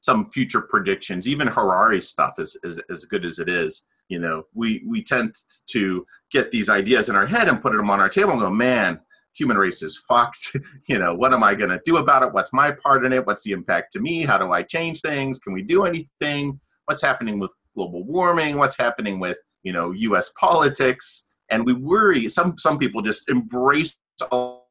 [0.00, 1.28] some future predictions.
[1.28, 5.34] Even Harari's stuff is, is as good as it is you know we we tend
[5.66, 8.50] to get these ideas in our head and put them on our table and go
[8.50, 9.00] man
[9.36, 10.56] human race is fucked.
[10.88, 12.32] You know what am i going to do about it?
[12.32, 13.26] What's my part in it?
[13.26, 14.22] What's the impact to me?
[14.22, 15.38] How do i change things?
[15.38, 16.60] Can we do anything?
[16.84, 18.56] What's happening with global warming?
[18.56, 21.26] What's happening with you know us politics?
[21.50, 23.98] And we worry some some people just embrace
[24.30, 24.66] all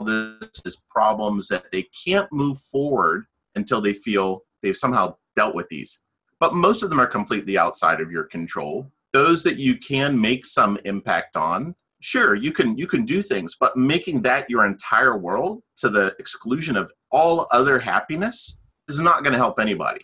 [0.00, 6.02] this problems that they can't move forward until they feel they've somehow dealt with these.
[6.38, 8.90] But most of them are completely outside of your control.
[9.12, 11.74] Those that you can make some impact on,
[12.06, 16.14] sure, you can you can do things, but making that your entire world to the
[16.20, 20.02] exclusion of all other happiness is not going to help anybody.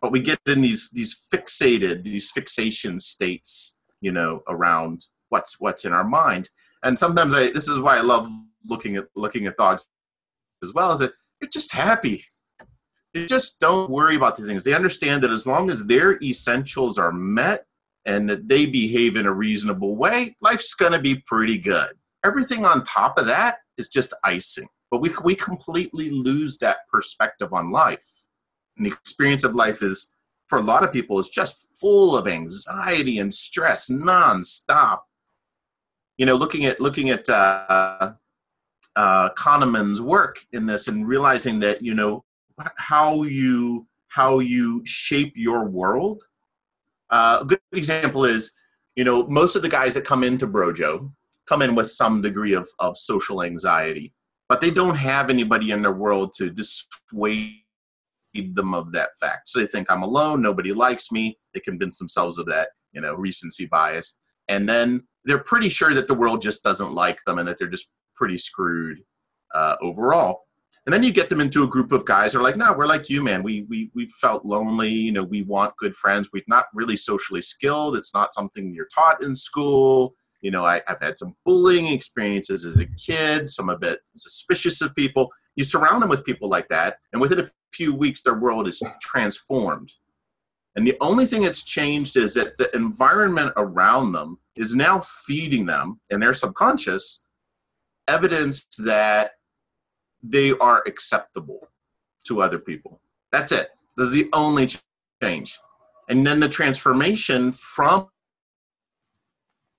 [0.00, 5.84] But we get in these these fixated these fixation states, you know, around what's what's
[5.84, 6.50] in our mind.
[6.84, 8.28] And sometimes I this is why I love
[8.64, 9.88] looking at looking at dogs
[10.62, 12.22] as well, is that you're just happy
[13.14, 14.64] they just don't worry about these things.
[14.64, 17.64] They understand that as long as their essentials are met
[18.06, 21.90] and that they behave in a reasonable way, life's going to be pretty good.
[22.24, 24.68] everything on top of that is just icing.
[24.90, 28.04] But we, we completely lose that perspective on life.
[28.76, 30.14] And the experience of life is,
[30.46, 35.00] for a lot of people, is just full of anxiety and stress nonstop.
[36.16, 38.12] You know, looking at looking at uh,
[38.96, 42.24] uh, Kahneman's work in this and realizing that you know
[42.76, 46.22] how you how you shape your world.
[47.10, 48.52] Uh, a good example is
[48.96, 51.10] you know most of the guys that come into Brojo
[51.46, 54.14] come in with some degree of, of social anxiety,
[54.48, 57.52] but they don't have anybody in their world to dissuade
[58.54, 59.48] them of that fact.
[59.48, 61.38] So they think I'm alone, nobody likes me.
[61.52, 64.18] They convince themselves of that, you know, recency bias.
[64.48, 67.68] And then they're pretty sure that the world just doesn't like them and that they're
[67.68, 68.98] just pretty screwed
[69.54, 70.42] uh, overall.
[70.86, 72.86] And then you get them into a group of guys who are like, no, we're
[72.86, 73.42] like you, man.
[73.42, 74.90] We, we, we felt lonely.
[74.90, 76.28] You know, we want good friends.
[76.32, 77.96] We're not really socially skilled.
[77.96, 80.14] It's not something you're taught in school.
[80.42, 84.82] You know, I, I've had some bullying experiences as a kid, some a bit suspicious
[84.82, 85.30] of people.
[85.56, 88.82] You surround them with people like that, and within a few weeks, their world is
[89.00, 89.92] transformed.
[90.76, 95.64] And the only thing that's changed is that the environment around them is now feeding
[95.66, 97.24] them in their subconscious
[98.06, 99.32] evidence that
[100.24, 101.68] they are acceptable
[102.26, 103.00] to other people.
[103.30, 103.68] That's it.
[103.96, 104.68] This is the only
[105.22, 105.58] change.
[106.08, 108.08] And then the transformation from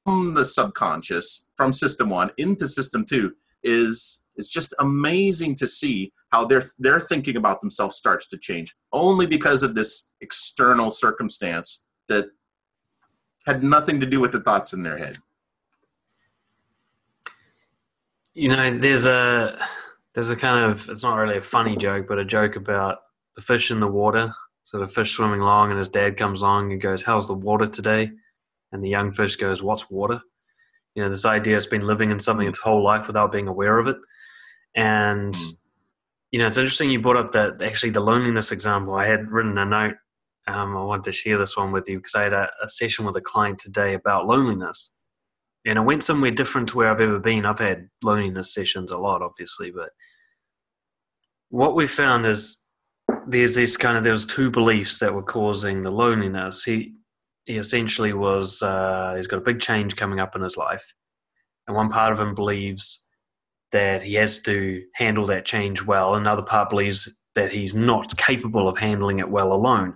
[0.05, 6.45] the subconscious, from system one into system two, is is just amazing to see how
[6.45, 12.25] their their thinking about themselves starts to change only because of this external circumstance that
[13.47, 15.17] had nothing to do with the thoughts in their head.
[18.33, 19.57] You know, there's a
[20.15, 22.99] there's a kind of it's not really a funny joke, but a joke about
[23.35, 24.33] the fish in the water.
[24.63, 27.67] So the fish swimming along, and his dad comes along and goes, "How's the water
[27.67, 28.11] today?"
[28.71, 30.21] And the young fish goes, "What's water?"
[30.95, 33.77] You know, this idea has been living in something its whole life without being aware
[33.77, 33.97] of it,
[34.73, 35.49] and hmm.
[36.31, 38.95] you know, it's interesting you brought up that actually the loneliness example.
[38.95, 39.95] I had written a note.
[40.47, 43.05] Um, I wanted to share this one with you because I had a, a session
[43.05, 44.93] with a client today about loneliness,
[45.65, 47.45] and I went somewhere different to where I've ever been.
[47.45, 49.89] I've had loneliness sessions a lot, obviously, but
[51.49, 52.57] what we found is
[53.27, 56.63] there's this kind of there's two beliefs that were causing the loneliness.
[56.63, 56.93] He
[57.45, 60.93] he essentially was uh, he's got a big change coming up in his life,
[61.67, 63.05] and one part of him believes
[63.71, 66.15] that he has to handle that change well.
[66.15, 69.95] Another part believes that he's not capable of handling it well alone.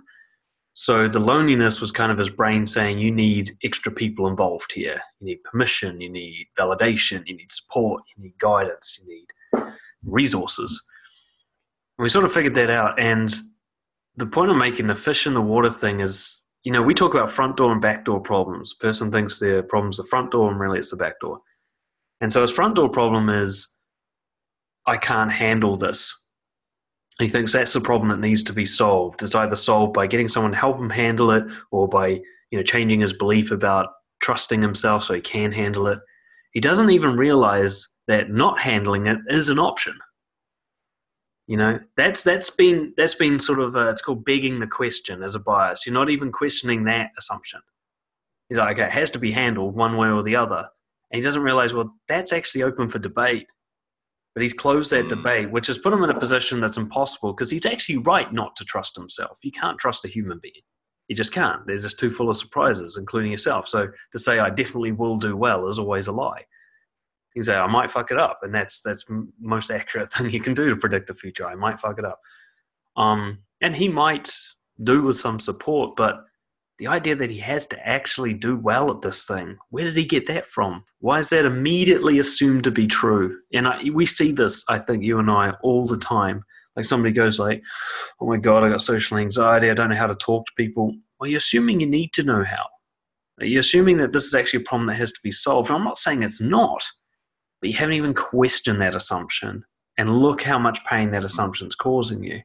[0.74, 5.00] So the loneliness was kind of his brain saying, you need extra people involved here.
[5.20, 9.72] You need permission, you need validation, you need support, you need guidance, you need
[10.04, 10.80] resources.
[12.00, 12.98] We sort of figured that out.
[12.98, 13.32] And
[14.16, 17.14] the point I'm making, the fish in the water thing is, you know, we talk
[17.14, 18.74] about front door and back door problems.
[18.74, 21.40] Person thinks their problem's the front door and really it's the back door.
[22.20, 23.68] And so his front door problem is,
[24.86, 26.20] I can't handle this
[27.20, 29.22] he thinks that's the problem that needs to be solved.
[29.22, 32.62] It's either solved by getting someone to help him handle it or by you know
[32.62, 33.88] changing his belief about
[34.20, 35.98] trusting himself so he can handle it.
[36.52, 39.98] He doesn't even realize that not handling it is an option.
[41.50, 45.20] You know, that's that's been that's been sort of uh, it's called begging the question
[45.24, 45.84] as a bias.
[45.84, 47.60] You're not even questioning that assumption.
[48.48, 50.68] He's like, okay, it has to be handled one way or the other,
[51.10, 53.48] and he doesn't realize well that's actually open for debate.
[54.32, 55.08] But he's closed that mm.
[55.08, 58.54] debate, which has put him in a position that's impossible because he's actually right not
[58.54, 59.40] to trust himself.
[59.42, 60.62] You can't trust a human being.
[61.08, 61.66] You just can't.
[61.66, 63.66] They're just too full of surprises, including yourself.
[63.66, 66.44] So to say I definitely will do well is always a lie.
[67.34, 69.04] You say I might fuck it up, and that's that's
[69.40, 71.46] most accurate thing you can do to predict the future.
[71.46, 72.20] I might fuck it up,
[72.96, 74.32] um, and he might
[74.82, 76.24] do with some support, but
[76.80, 80.06] the idea that he has to actually do well at this thing, where did he
[80.06, 80.82] get that from?
[81.00, 83.38] Why is that immediately assumed to be true?
[83.52, 86.42] And I, we see this, I think, you and I, all the time.
[86.76, 87.62] Like somebody goes like,
[88.20, 89.70] "Oh my god, I got social anxiety.
[89.70, 92.44] I don't know how to talk to people." Well, you're assuming you need to know
[92.44, 92.64] how.
[93.40, 95.68] You're assuming that this is actually a problem that has to be solved.
[95.68, 96.82] And I'm not saying it's not,
[97.60, 99.64] but you haven't even questioned that assumption.
[99.98, 102.40] And look how much pain that assumption is causing you.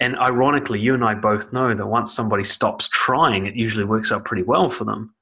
[0.00, 4.10] And ironically, you and I both know that once somebody stops trying, it usually works
[4.10, 5.14] out pretty well for them.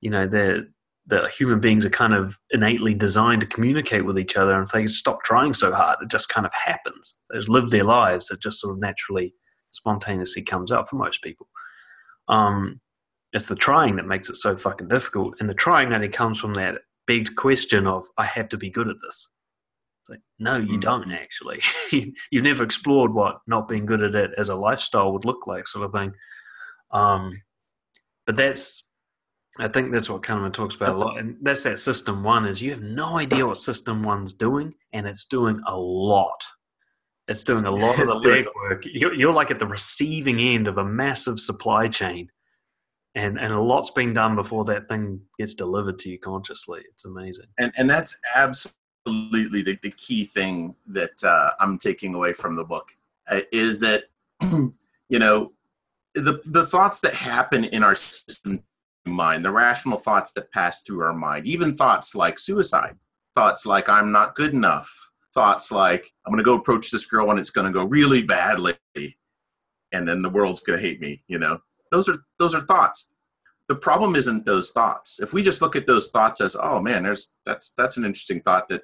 [0.00, 0.68] You know, the
[1.08, 4.72] the human beings are kind of innately designed to communicate with each other, and if
[4.72, 7.14] they stop trying so hard, it just kind of happens.
[7.30, 8.30] They live their lives.
[8.30, 9.34] It just sort of naturally,
[9.70, 11.48] spontaneously comes out for most people.
[12.28, 12.80] Um,
[13.32, 16.54] it's the trying that makes it so fucking difficult, and the trying only comes from
[16.54, 19.28] that big question of I have to be good at this.
[20.08, 20.80] Like, no, you mm.
[20.80, 21.60] don't actually.
[22.30, 25.66] You've never explored what not being good at it as a lifestyle would look like,
[25.66, 26.12] sort of thing.
[26.92, 27.42] Um,
[28.24, 28.86] but that's
[29.58, 32.60] I think that's what Kahneman talks about a lot, and that's that system one is
[32.60, 36.44] you have no idea what system one's doing, and it's doing a lot.
[37.28, 38.86] It's doing a lot of the legwork.
[38.92, 42.28] You're, you're like at the receiving end of a massive supply chain,
[43.16, 46.82] and and a lot's been done before that thing gets delivered to you consciously.
[46.92, 47.46] It's amazing.
[47.58, 52.64] And and that's absolutely the, the key thing that uh, I'm taking away from the
[52.64, 52.90] book
[53.28, 54.04] uh, is that
[54.42, 55.52] you know
[56.14, 58.62] the the thoughts that happen in our system
[59.06, 62.96] mind, the rational thoughts that pass through our mind, even thoughts like suicide,
[63.34, 67.30] thoughts like I'm not good enough, thoughts like I'm going to go approach this girl
[67.30, 68.74] and it's going to go really badly
[69.92, 71.60] and then the world's going to hate me, you know.
[71.90, 73.12] Those are those are thoughts.
[73.68, 75.20] The problem isn't those thoughts.
[75.20, 78.40] If we just look at those thoughts as, "Oh man, there's that's that's an interesting
[78.40, 78.82] thought that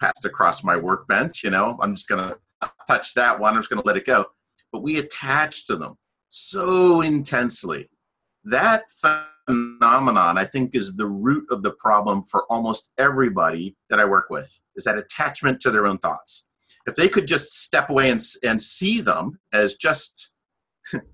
[0.00, 1.78] passed across my workbench, you know.
[1.80, 3.54] I'm just going to touch that one.
[3.54, 4.26] I'm just going to let it go."
[4.70, 5.96] But we attach to them
[6.28, 7.88] so intensely.
[8.44, 8.84] That
[9.48, 14.30] phenomenon i think is the root of the problem for almost everybody that i work
[14.30, 16.48] with is that attachment to their own thoughts
[16.86, 20.31] if they could just step away and, and see them as just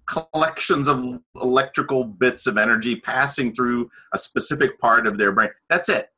[0.07, 5.51] collections of electrical bits of energy passing through a specific part of their brain.
[5.69, 6.11] That's it.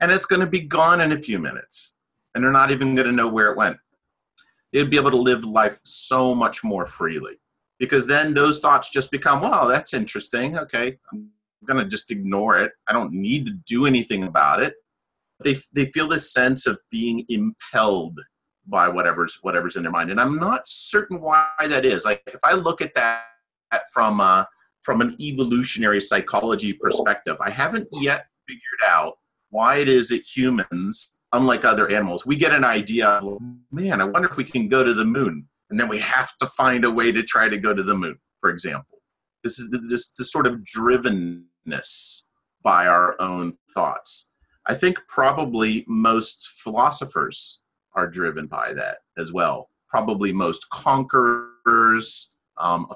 [0.00, 1.94] And it's going to be gone in a few minutes.
[2.34, 3.78] And they're not even going to know where it went.
[4.72, 7.40] They'd be able to live life so much more freely.
[7.78, 10.58] Because then those thoughts just become well that's interesting.
[10.58, 10.98] Okay.
[11.12, 11.30] I'm
[11.66, 12.72] going to just ignore it.
[12.86, 14.74] I don't need to do anything about it.
[15.44, 18.20] They, they feel this sense of being impelled
[18.66, 22.04] by whatever's whatever's in their mind, and I'm not certain why that is.
[22.04, 23.24] Like if I look at that
[23.92, 24.44] from uh,
[24.82, 29.18] from an evolutionary psychology perspective, I haven't yet figured out
[29.50, 33.40] why it is that humans, unlike other animals, we get an idea of,
[33.70, 36.46] man, I wonder if we can go to the moon, and then we have to
[36.46, 38.98] find a way to try to go to the moon, for example.
[39.42, 42.22] This is this, this sort of drivenness
[42.62, 44.30] by our own thoughts.
[44.66, 47.62] I think probably most philosophers
[47.96, 49.70] are driven by that as well.
[49.88, 52.94] Probably most conquerors, um, a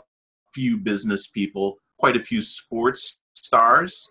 [0.52, 4.06] few business people, quite a few sports stars,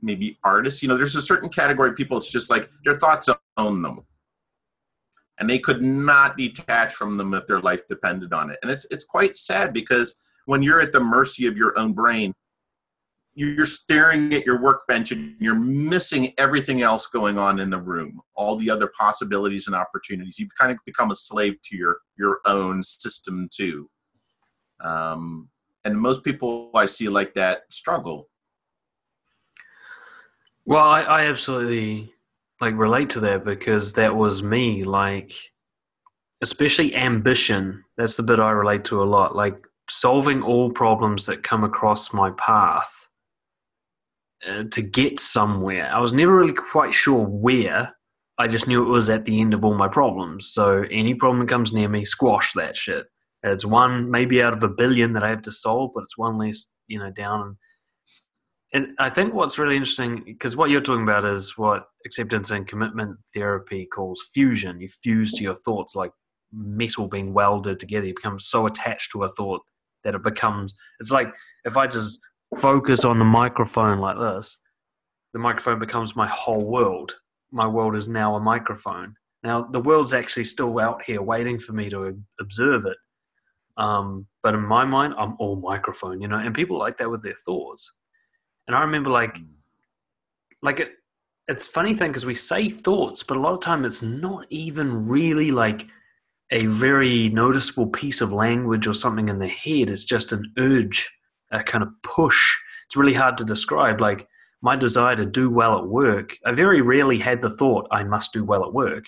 [0.00, 0.82] maybe artists.
[0.82, 4.00] You know, there's a certain category of people, it's just like their thoughts own them.
[5.38, 8.58] And they could not detach from them if their life depended on it.
[8.62, 12.32] And it's it's quite sad because when you're at the mercy of your own brain,
[13.34, 18.20] you're staring at your workbench and you're missing everything else going on in the room,
[18.34, 20.38] all the other possibilities and opportunities.
[20.38, 23.88] You've kind of become a slave to your your own system two.
[24.80, 25.48] Um,
[25.84, 28.28] and most people I see like that struggle.
[30.64, 32.12] Well, I, I absolutely
[32.60, 34.84] like relate to that because that was me.
[34.84, 35.32] Like,
[36.42, 37.82] especially ambition.
[37.96, 39.34] That's the bit I relate to a lot.
[39.34, 39.56] Like
[39.88, 43.08] solving all problems that come across my path
[44.48, 45.90] uh, to get somewhere.
[45.92, 47.94] I was never really quite sure where.
[48.38, 50.50] I just knew it was at the end of all my problems.
[50.52, 53.06] So any problem that comes near me, squash that shit.
[53.42, 56.38] It's one maybe out of a billion that I have to solve, but it's one
[56.38, 57.58] less, you know, down.
[58.72, 62.66] And I think what's really interesting, because what you're talking about is what acceptance and
[62.66, 64.80] commitment therapy calls fusion.
[64.80, 66.12] You fuse to your thoughts like
[66.52, 68.06] metal being welded together.
[68.06, 69.60] You become so attached to a thought
[70.04, 71.28] that it becomes it's like
[71.64, 72.18] if I just
[72.58, 74.58] focus on the microphone like this,
[75.32, 77.16] the microphone becomes my whole world.
[77.50, 79.14] My world is now a microphone.
[79.42, 82.96] Now the world's actually still out here waiting for me to observe it.
[83.76, 86.38] Um, but in my mind, I'm all microphone, you know.
[86.38, 87.92] And people like that with their thoughts.
[88.66, 89.38] And I remember like,
[90.62, 90.92] like it.
[91.48, 95.08] It's funny thing because we say thoughts, but a lot of time it's not even
[95.08, 95.84] really like
[96.52, 99.90] a very noticeable piece of language or something in the head.
[99.90, 101.10] It's just an urge,
[101.52, 102.40] a kind of push.
[102.86, 104.00] It's really hard to describe.
[104.00, 104.26] Like
[104.62, 108.32] my desire to do well at work, I very rarely had the thought, I must
[108.32, 109.06] do well at work.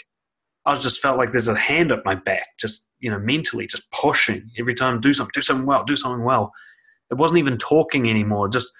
[0.67, 3.67] I was just felt like there's a hand up my back, just, you know, mentally
[3.67, 6.53] just pushing every time, do something, do something well, do something well.
[7.11, 8.49] It wasn't even talking anymore.
[8.49, 8.73] Just,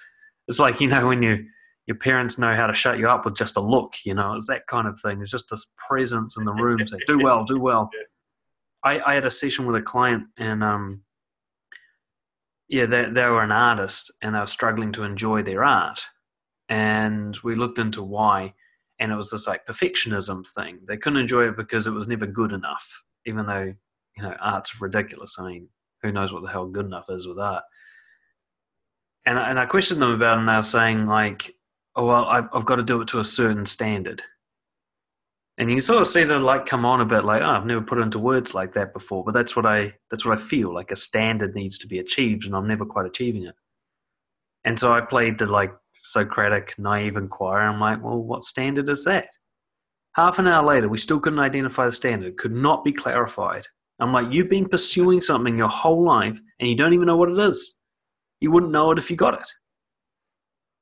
[0.47, 1.45] it's like, you know, when you,
[1.85, 4.47] your parents know how to shut you up with just a look, you know, it's
[4.47, 5.21] that kind of thing.
[5.21, 7.89] It's just this presence in the room saying, do well, do well.
[8.83, 11.01] I, I had a session with a client and um,
[12.67, 16.03] yeah, they, they were an artist and they were struggling to enjoy their art.
[16.69, 18.53] And we looked into why.
[18.99, 20.79] And it was this like perfectionism thing.
[20.87, 23.73] They couldn't enjoy it because it was never good enough, even though,
[24.17, 25.35] you know, art's ridiculous.
[25.37, 25.69] I mean,
[26.01, 27.63] who knows what the hell good enough is with art.
[29.25, 31.53] And, and I questioned them about it and they were saying, like,
[31.95, 34.23] oh, well, I've, I've got to do it to a certain standard
[35.57, 37.81] and you sort of see the light come on a bit like oh i've never
[37.81, 40.73] put it into words like that before but that's what i that's what i feel
[40.73, 43.55] like a standard needs to be achieved and i'm never quite achieving it
[44.63, 45.71] and so i played the like
[46.05, 47.67] Socratic naive inquirer.
[47.67, 49.27] I'm like, well, what standard is that?
[50.13, 53.65] Half an hour later, we still couldn't identify the standard, could not be clarified.
[53.99, 57.31] I'm like, you've been pursuing something your whole life and you don't even know what
[57.31, 57.79] it is.
[58.39, 59.47] You wouldn't know it if you got it.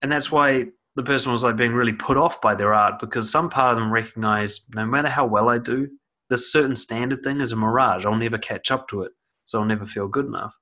[0.02, 0.66] And that's why
[0.96, 3.80] the person was like being really put off by their art because some part of
[3.80, 5.90] them recognized no matter how well I do,
[6.30, 8.06] this certain standard thing is a mirage.
[8.06, 9.12] I'll never catch up to it,
[9.46, 10.54] so I'll never feel good enough.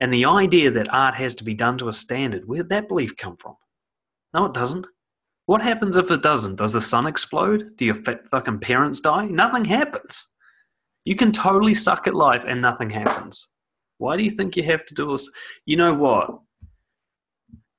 [0.00, 3.16] And the idea that art has to be done to a standard, where'd that belief
[3.16, 3.56] come from?
[4.34, 4.86] No, it doesn't.
[5.46, 6.56] What happens if it doesn't?
[6.56, 7.76] Does the sun explode?
[7.76, 7.94] Do your
[8.30, 9.26] fucking parents die?
[9.26, 10.26] Nothing happens.
[11.04, 13.48] You can totally suck at life and nothing happens.
[13.98, 15.30] Why do you think you have to do this?
[15.64, 16.30] You know what?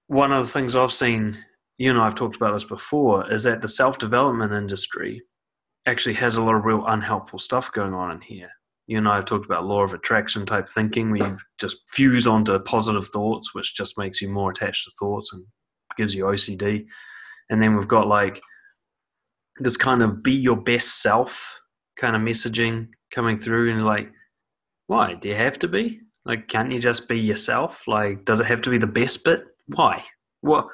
[0.08, 1.38] One of the things I've seen,
[1.78, 5.22] you and I have talked about this before, is that the self development industry
[5.86, 8.50] actually has a lot of real unhelpful stuff going on in here.
[8.88, 12.26] You and I have talked about law of attraction type thinking, where you just fuse
[12.26, 15.46] onto positive thoughts, which just makes you more attached to thoughts and
[15.98, 16.86] gives you OCD.
[17.50, 18.42] And then we've got like
[19.60, 21.60] this kind of be your best self
[21.98, 24.12] kind of messaging coming through and like
[24.88, 25.16] why?
[25.16, 26.00] Do you have to be?
[26.26, 27.88] Like can't you just be yourself?
[27.88, 29.46] Like does it have to be the best bit?
[29.68, 30.04] Why?
[30.42, 30.68] What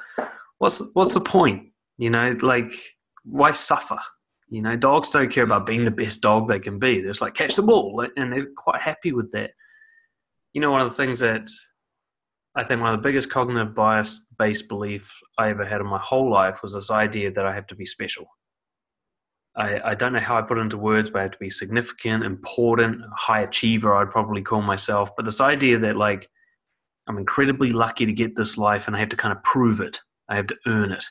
[0.58, 1.70] what's what's the point?
[1.98, 2.74] You know like
[3.24, 3.98] why suffer?
[4.48, 7.00] You know dogs don't care about being the best dog they can be.
[7.00, 9.50] They're just like catch the ball and they're quite happy with that.
[10.52, 11.48] You know one of the things that
[12.56, 15.98] i think one of the biggest cognitive bias based belief i ever had in my
[15.98, 18.28] whole life was this idea that i have to be special.
[19.56, 21.50] I, I don't know how I put it into words, but I have to be
[21.50, 25.14] significant, important, high achiever, I'd probably call myself.
[25.14, 26.28] But this idea that, like,
[27.06, 30.00] I'm incredibly lucky to get this life and I have to kind of prove it,
[30.28, 31.04] I have to earn it.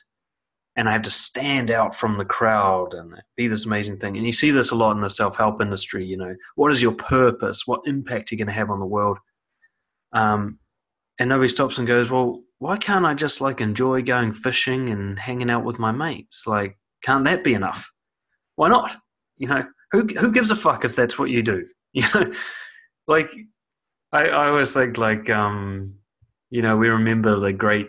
[0.76, 4.16] And I have to stand out from the crowd and be this amazing thing.
[4.16, 6.04] And you see this a lot in the self help industry.
[6.04, 7.62] You know, what is your purpose?
[7.64, 9.18] What impact are you going to have on the world?
[10.12, 10.58] Um,
[11.20, 15.16] and nobody stops and goes, well, why can't I just like enjoy going fishing and
[15.16, 16.44] hanging out with my mates?
[16.44, 17.92] Like, can't that be enough?
[18.56, 18.96] why not?
[19.36, 21.66] You know, who who gives a fuck if that's what you do?
[21.96, 22.32] You know,
[23.06, 23.30] like
[24.10, 25.94] I, I always think like um,
[26.50, 27.86] you know, we remember the great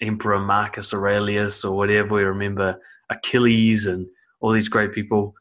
[0.00, 2.14] Emperor Marcus Aurelius or whatever.
[2.14, 2.80] We remember
[3.10, 4.06] Achilles and
[4.40, 5.34] all these great people.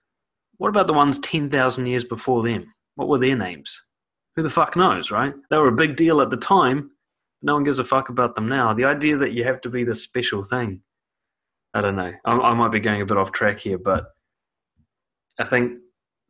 [0.58, 2.74] What about the ones ten thousand years before them?
[2.96, 3.82] What were their names?
[4.36, 5.34] Who the fuck knows, right?
[5.50, 6.92] They were a big deal at the time.
[7.42, 8.74] No one gives a fuck about them now.
[8.74, 10.82] The idea that you have to be this special thing.
[11.74, 12.14] I don't know.
[12.24, 14.06] I, I might be going a bit off track here, but
[15.38, 15.74] I think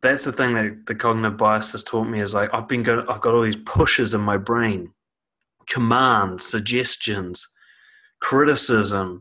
[0.02, 3.06] that's the thing that the cognitive bias has taught me is like I've been going,
[3.08, 4.92] I've got all these pushes in my brain,
[5.68, 7.48] commands, suggestions,
[8.20, 9.20] criticism,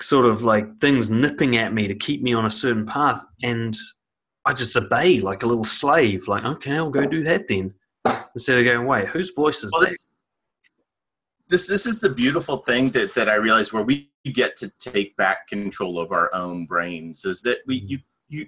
[0.00, 3.76] sort of like things nipping at me to keep me on a certain path, and
[4.44, 6.28] I just obey like a little slave.
[6.28, 7.74] Like, okay, I'll go do that then,
[8.34, 10.10] instead of going, wait, whose voice is well, this?
[11.48, 15.16] This this is the beautiful thing that that I realize where we get to take
[15.16, 17.88] back control of our own brains is that we mm-hmm.
[17.90, 18.46] you you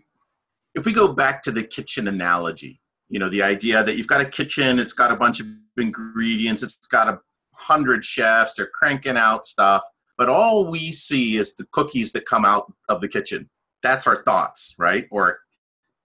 [0.75, 4.21] if we go back to the kitchen analogy, you know, the idea that you've got
[4.21, 7.21] a kitchen, it's got a bunch of ingredients, it's got a
[7.59, 9.83] hundred chefs, they're cranking out stuff,
[10.19, 13.51] but all we see is the cookies that come out of the kitchen.
[13.83, 15.07] That's our thoughts, right?
[15.11, 15.39] Or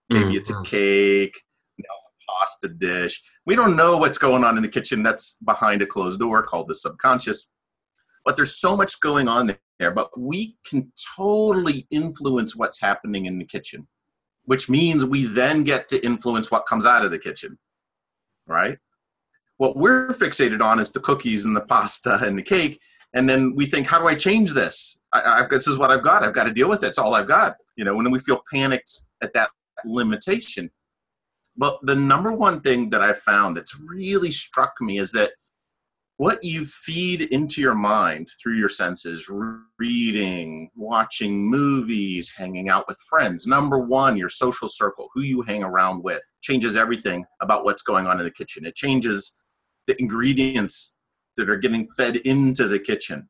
[0.09, 0.37] maybe mm-hmm.
[0.37, 0.63] it's a mm-hmm.
[0.63, 1.41] cake,
[1.79, 3.21] now it's a pasta dish.
[3.45, 5.03] We don't know what's going on in the kitchen.
[5.03, 7.51] That's behind a closed door called the subconscious.
[8.23, 13.39] But there's so much going on there, but we can totally influence what's happening in
[13.39, 13.87] the kitchen
[14.45, 17.57] which means we then get to influence what comes out of the kitchen,
[18.47, 18.77] right?
[19.61, 22.81] What we're fixated on is the cookies and the pasta and the cake,
[23.13, 25.03] and then we think, how do I change this?
[25.13, 26.23] I, have this is what I've got.
[26.23, 26.87] I've got to deal with it.
[26.87, 27.57] It's all I've got.
[27.75, 28.91] You know, when we feel panicked
[29.21, 29.51] at that
[29.85, 30.71] limitation.
[31.55, 35.33] But the number one thing that I found that's really struck me is that
[36.17, 39.29] what you feed into your mind through your senses
[39.77, 45.63] reading watching movies hanging out with friends number one your social circle who you hang
[45.63, 49.40] around with changes everything about what's going on in the kitchen it changes
[49.91, 50.95] the ingredients
[51.37, 53.29] that are getting fed into the kitchen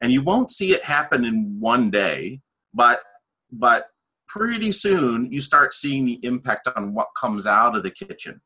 [0.00, 2.40] and you won't see it happen in one day
[2.74, 3.00] but
[3.52, 3.86] but
[4.28, 8.40] pretty soon you start seeing the impact on what comes out of the kitchen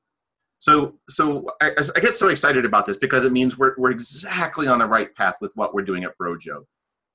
[0.61, 4.69] so, so I, I, get so excited about this because it means we're, we're exactly
[4.69, 6.67] on the right path with what we're doing at Brojo.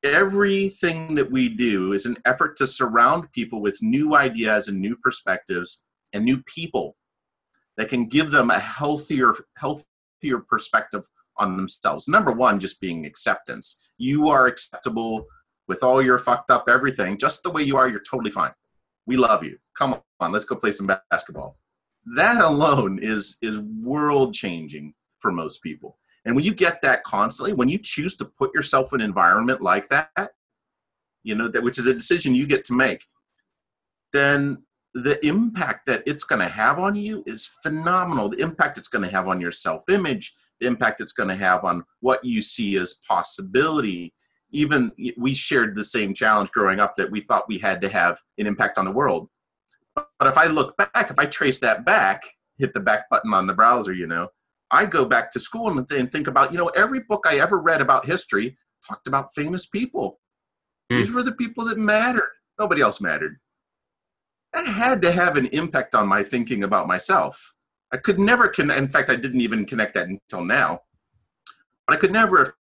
[0.04, 4.96] Everything that we do is an effort to surround people with new ideas and new
[4.98, 6.96] perspectives and new people
[7.78, 9.86] that can give them a healthier healthier,
[10.22, 11.04] healthier perspective
[11.38, 12.08] on themselves.
[12.08, 13.82] Number one, just being acceptance.
[13.98, 15.26] You are acceptable
[15.68, 17.88] with all your fucked up everything, just the way you are.
[17.88, 18.52] You're totally fine.
[19.06, 19.58] We love you.
[19.78, 21.58] Come on, let's go play some basketball
[22.06, 27.54] that alone is is world changing for most people And when you get that constantly,
[27.54, 30.32] when you choose to put yourself in an environment like that,
[31.24, 33.06] you know, that which is a decision you get to make,
[34.12, 34.64] then
[34.96, 38.30] the impact that it's going to have on you is phenomenal.
[38.30, 41.36] The impact it's going to have on your self image, the impact it's going to
[41.36, 44.14] have on what you see as possibility.
[44.52, 48.22] Even we shared the same challenge growing up that we thought we had to have
[48.38, 49.28] an impact on the world.
[49.96, 52.24] But if I look back, if I trace that back,
[52.58, 54.30] hit the back button on the browser, you know,
[54.72, 57.82] I go back to school and think about, you know, every book I ever read
[57.82, 60.22] about history talked about famous people.
[60.90, 60.98] Mm.
[60.98, 62.32] These were the people that mattered.
[62.58, 63.40] Nobody else mattered.
[64.56, 67.56] That had to have an impact on my thinking about myself.
[67.92, 68.80] I could never connect.
[68.80, 70.80] In fact, I didn't even connect that until now.
[71.86, 72.54] But I could never have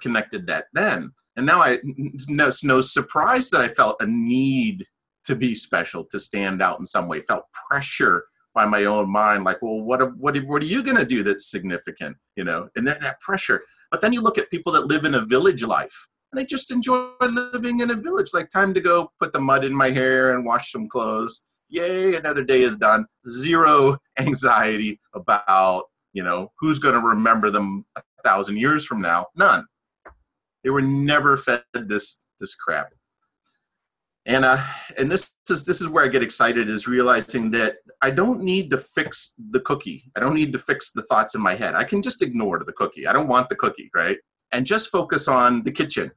[0.00, 1.12] connected that then.
[1.36, 4.84] And now I, it's no surprise that I felt a need
[5.24, 8.24] to be special, to stand out in some way, felt pressure
[8.54, 11.50] by my own mind like well what what what are you going to do that's
[11.50, 15.14] significant you know and that pressure but then you look at people that live in
[15.14, 19.12] a village life and they just enjoy living in a village like time to go
[19.20, 23.06] put the mud in my hair and wash some clothes yay another day is done
[23.28, 29.26] zero anxiety about you know who's going to remember them a thousand years from now
[29.36, 29.66] none
[30.64, 32.92] they were never fed this this crap
[34.24, 34.62] and uh,
[34.96, 38.70] and this is this is where I get excited is realizing that I don't need
[38.70, 40.04] to fix the cookie.
[40.16, 41.74] I don't need to fix the thoughts in my head.
[41.74, 43.06] I can just ignore the cookie.
[43.08, 44.18] I don't want the cookie, right?
[44.52, 46.12] And just focus on the kitchen.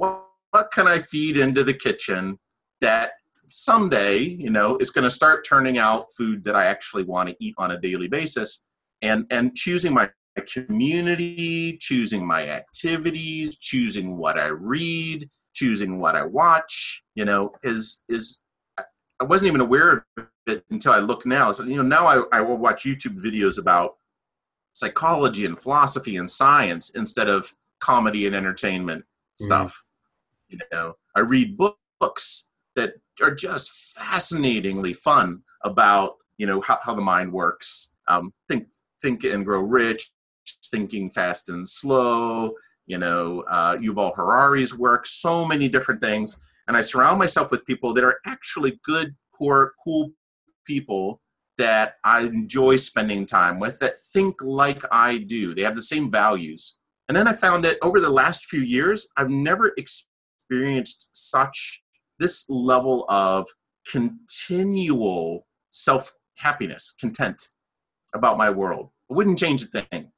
[0.00, 2.38] What what can I feed into the kitchen
[2.80, 3.12] that
[3.48, 7.36] someday, you know, is going to start turning out food that I actually want to
[7.38, 8.66] eat on a daily basis,
[9.02, 10.10] and and choosing my
[10.52, 18.02] community, choosing my activities, choosing what I read choosing what I watch, you know, is
[18.08, 18.42] is
[18.78, 21.52] I wasn't even aware of it until I look now.
[21.52, 23.96] So you know, now I, I will watch YouTube videos about
[24.72, 29.44] psychology and philosophy and science instead of comedy and entertainment mm.
[29.44, 29.84] stuff.
[30.50, 36.94] You know, I read books that are just fascinatingly fun about you know how, how
[36.94, 37.94] the mind works.
[38.08, 38.66] Um, think
[39.02, 40.10] think and grow rich,
[40.70, 42.54] thinking fast and slow,
[42.86, 46.38] you know, uh, Yuval Harari's work, so many different things.
[46.66, 50.12] And I surround myself with people that are actually good, poor, cool
[50.66, 51.20] people
[51.58, 55.54] that I enjoy spending time with that think like I do.
[55.54, 56.78] They have the same values.
[57.08, 60.09] And then I found that over the last few years, I've never experienced
[61.12, 61.82] such
[62.18, 63.48] this level of
[63.90, 67.42] continual self happiness, content
[68.14, 68.90] about my world.
[69.10, 70.12] I wouldn't change a thing.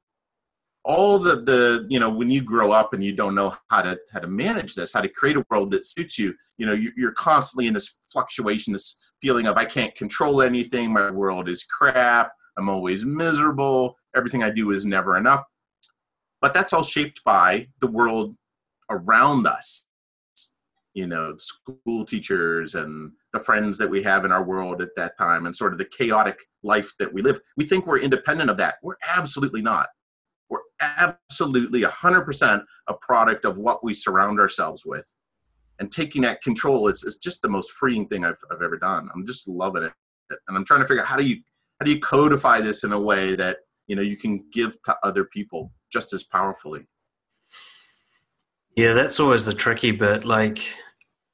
[0.85, 3.99] All the the you know when you grow up and you don't know how to
[4.13, 7.13] how to manage this how to create a world that suits you you know you're
[7.13, 10.93] constantly in this fluctuation this feeling of i can't control anything.
[10.93, 12.33] My world is crap.
[12.59, 13.97] I'm always miserable.
[14.17, 15.45] Everything i do is never enough.
[16.41, 18.35] But that's all shaped by the world
[18.91, 19.89] around us
[20.95, 25.17] you know school teachers and the friends that we have in our world at that
[25.17, 28.57] time and sort of the chaotic life that we live we think we're independent of
[28.59, 29.89] that we're absolutely not
[30.53, 35.15] we're absolutely 100% a product of what we surround ourselves with.
[35.79, 39.09] And taking that control is, is just the most freeing thing I've, I've ever done.
[39.15, 39.93] I'm just loving it.
[40.47, 41.37] And I'm trying to figure out how do you
[41.81, 44.97] how do you codify this in a way that you know you can give to
[45.03, 46.87] other people just as powerfully.
[48.77, 50.25] Yeah, that's always the tricky bit.
[50.25, 50.61] Like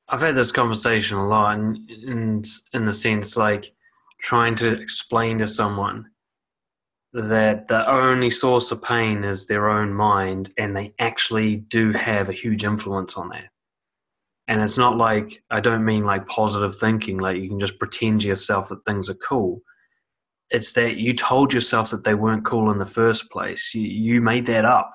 [0.09, 3.73] I've had this conversation a lot, and in, the sense like
[4.21, 6.07] trying to explain to someone
[7.13, 12.29] that the only source of pain is their own mind and they actually do have
[12.29, 13.49] a huge influence on that.
[14.47, 18.23] And it's not like i don't mean like positive thinking like you can just pretend
[18.23, 19.63] to yourself that things are cool.
[20.51, 23.75] It's that you told yourself that they weren't cool in the first place.
[23.75, 24.93] You, you made that up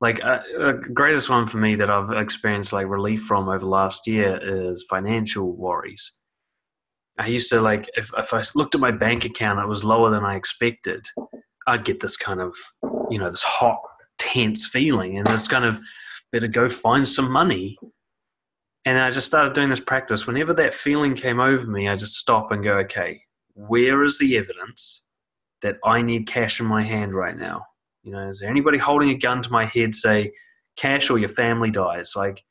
[0.00, 3.66] like uh, uh, greatest one for me that i've experienced like relief from over the
[3.66, 6.20] last year is financial worries
[7.20, 10.08] I used to like if if I looked at my bank account, it was lower
[10.08, 11.06] than I expected.
[11.66, 12.56] I'd get this kind of
[13.10, 13.80] you know this hot,
[14.18, 15.80] tense feeling, and this kind of
[16.32, 17.76] better go find some money.
[18.86, 20.26] And I just started doing this practice.
[20.26, 23.20] Whenever that feeling came over me, I just stop and go, okay,
[23.52, 25.04] where is the evidence
[25.60, 27.66] that I need cash in my hand right now?
[28.02, 30.32] You know, is there anybody holding a gun to my head, say,
[30.76, 32.14] cash or your family dies?
[32.16, 32.42] Like,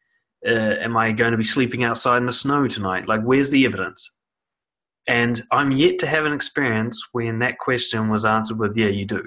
[0.45, 3.07] uh, am I going to be sleeping outside in the snow tonight?
[3.07, 4.15] Like, where's the evidence?
[5.07, 9.05] And I'm yet to have an experience when that question was answered with, yeah, you
[9.05, 9.23] do.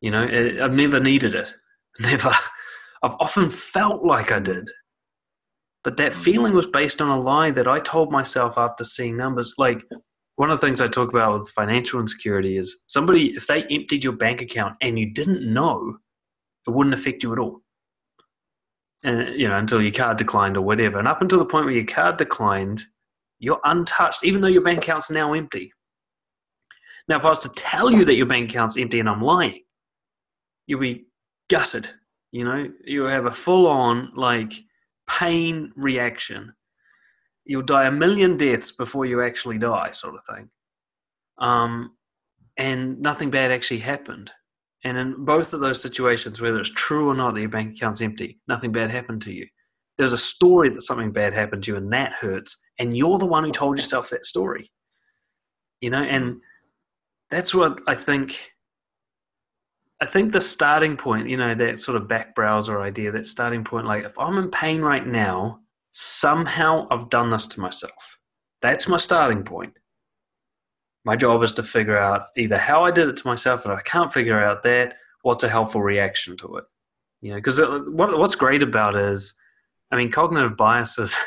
[0.00, 1.54] You know, it, I've never needed it.
[2.00, 2.32] Never.
[3.02, 4.70] I've often felt like I did.
[5.82, 6.16] But that mm.
[6.16, 9.54] feeling was based on a lie that I told myself after seeing numbers.
[9.58, 9.82] Like,
[10.40, 14.02] one of the things I talk about with financial insecurity is somebody, if they emptied
[14.02, 15.98] your bank account and you didn't know,
[16.66, 17.60] it wouldn't affect you at all.
[19.04, 20.98] And, you know, until your card declined or whatever.
[20.98, 22.82] And up until the point where your card declined,
[23.38, 25.74] you're untouched, even though your bank account's now empty.
[27.06, 29.60] Now, if I was to tell you that your bank account's empty and I'm lying,
[30.66, 31.04] you'll be
[31.50, 31.90] gutted.
[32.32, 34.54] You know, you'll have a full on, like,
[35.06, 36.54] pain reaction.
[37.44, 40.50] You'll die a million deaths before you actually die, sort of thing.
[41.38, 41.96] Um,
[42.56, 44.30] and nothing bad actually happened.
[44.84, 48.00] And in both of those situations, whether it's true or not that your bank account's
[48.00, 49.46] empty, nothing bad happened to you.
[49.98, 52.56] There's a story that something bad happened to you, and that hurts.
[52.78, 54.70] And you're the one who told yourself that story.
[55.80, 56.40] You know, and
[57.30, 58.50] that's what I think.
[60.02, 63.64] I think the starting point, you know, that sort of back browser idea, that starting
[63.64, 65.60] point, like if I'm in pain right now,
[65.92, 68.18] somehow I've done this to myself.
[68.62, 69.74] That's my starting point.
[71.04, 73.80] My job is to figure out either how I did it to myself, and I
[73.82, 76.64] can't figure out that, what's a helpful reaction to it.
[77.22, 79.36] You know, because uh, what, what's great about it is,
[79.90, 81.16] I mean, cognitive biases.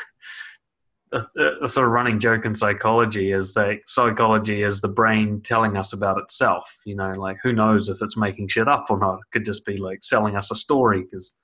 [1.14, 1.24] a,
[1.62, 5.92] a, sort of running joke in psychology is that psychology is the brain telling us
[5.92, 6.76] about itself.
[6.84, 9.16] You know, like who knows if it's making shit up or not?
[9.16, 11.34] It could just be like selling us a story because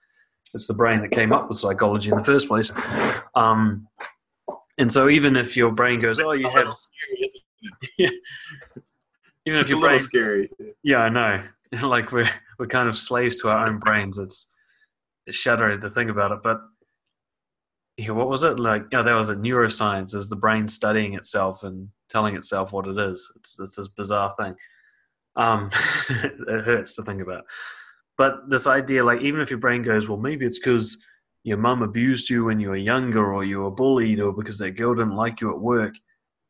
[0.55, 2.73] it's the brain that came up with psychology in the first place.
[3.35, 3.87] Um,
[4.79, 6.69] and so even if your brain goes, "Oh, you have,"
[7.99, 8.09] yeah,
[9.47, 10.51] even if your a brain, scary.
[10.83, 11.45] yeah, I know.
[11.83, 14.19] like we're we're kind of slaves to our own brains.
[14.19, 14.49] It's
[15.27, 16.61] it's shuddering to think about it, but
[17.97, 18.85] yeah, what was it like?
[18.91, 20.15] Yeah, that was a neuroscience.
[20.15, 23.31] Is the brain studying itself and telling itself what it is?
[23.37, 24.55] It's it's this bizarre thing.
[25.37, 25.71] Um,
[26.11, 27.45] it hurts to think about.
[28.21, 30.99] But this idea, like, even if your brain goes, well, maybe it's because
[31.43, 34.73] your mum abused you when you were younger, or you were bullied, or because that
[34.73, 35.95] girl didn't like you at work.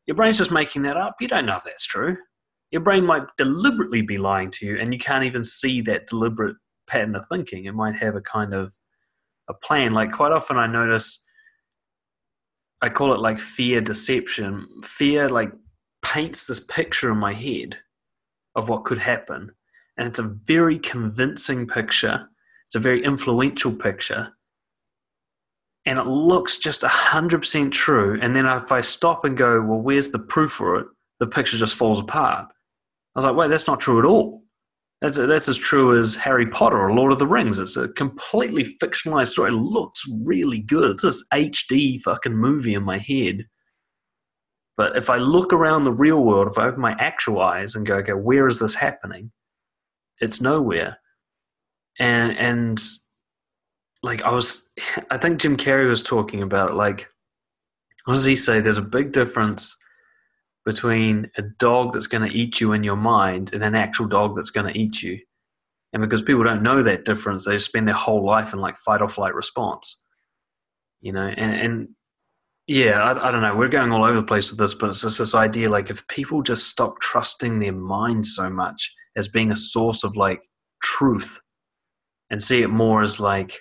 [0.05, 1.15] Your brain's just making that up.
[1.21, 2.17] You don't know if that's true.
[2.71, 6.57] Your brain might deliberately be lying to you, and you can't even see that deliberate
[6.87, 7.63] pattern of thinking.
[7.63, 8.73] It might have a kind of
[9.47, 9.93] a plan.
[9.93, 11.23] Like quite often, I notice
[12.81, 14.67] I call it like fear deception.
[14.83, 15.53] Fear like
[16.01, 17.77] paints this picture in my head
[18.55, 19.51] of what could happen.
[20.01, 22.27] And it's a very convincing picture.
[22.67, 24.29] It's a very influential picture.
[25.85, 28.17] And it looks just 100% true.
[28.19, 30.87] And then if I stop and go, well, where's the proof for it?
[31.19, 32.47] The picture just falls apart.
[33.15, 34.41] I was like, wait, that's not true at all.
[35.01, 37.59] That's, that's as true as Harry Potter or Lord of the Rings.
[37.59, 39.51] It's a completely fictionalized story.
[39.51, 40.89] It looks really good.
[40.89, 43.45] It's this HD fucking movie in my head.
[44.77, 47.85] But if I look around the real world, if I open my actual eyes and
[47.85, 49.31] go, okay, where is this happening?
[50.21, 50.99] It's nowhere.
[51.99, 52.81] And and
[54.03, 54.69] like I was,
[55.11, 56.75] I think Jim Carrey was talking about it.
[56.75, 57.07] Like,
[58.05, 58.61] what does he say?
[58.61, 59.75] There's a big difference
[60.65, 64.35] between a dog that's going to eat you in your mind and an actual dog
[64.35, 65.19] that's going to eat you.
[65.93, 69.01] And because people don't know that difference, they spend their whole life in like fight
[69.01, 70.01] or flight response.
[71.01, 71.89] You know, and, and
[72.67, 73.55] yeah, I, I, don't know.
[73.55, 76.07] We're going all over the place with this, but it's just this idea like if
[76.07, 80.41] people just stop trusting their mind so much as being a source of like
[80.81, 81.41] truth
[82.29, 83.59] and see it more as like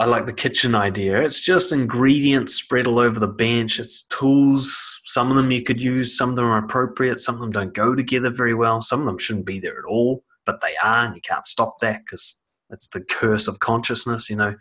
[0.00, 1.20] I like the kitchen idea.
[1.20, 3.80] It's just ingredients spread all over the bench.
[3.80, 5.00] It's tools.
[5.04, 6.16] Some of them you could use.
[6.16, 7.18] Some of them are appropriate.
[7.18, 8.80] Some of them don't go together very well.
[8.80, 11.80] Some of them shouldn't be there at all, but they are, and you can't stop
[11.80, 12.36] that because
[12.70, 14.54] that's the curse of consciousness, you know.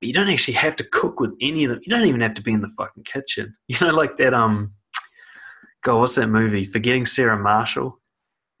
[0.00, 1.80] But you don't actually have to cook with any of them.
[1.82, 3.54] You don't even have to be in the fucking kitchen.
[3.68, 4.34] You know, like that.
[4.34, 4.74] Um,
[5.82, 6.64] God, what's that movie?
[6.64, 7.98] Forgetting Sarah Marshall.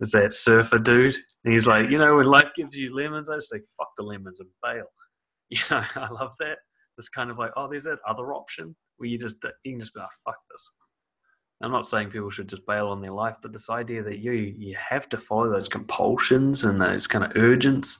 [0.00, 1.16] Is that surfer dude?
[1.44, 4.02] And he's like, you know, when life gives you lemons, I just say fuck the
[4.02, 4.84] lemons and bail.
[5.50, 6.58] you know, I love that.
[6.98, 9.94] It's kind of like, oh, there's that other option where you just you can just
[9.94, 10.70] be like, fuck this.
[11.62, 14.32] I'm not saying people should just bail on their life, but this idea that you
[14.32, 17.96] you have to follow those compulsions and those kind of urgents,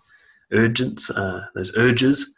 [0.53, 2.35] urgents, uh, those urges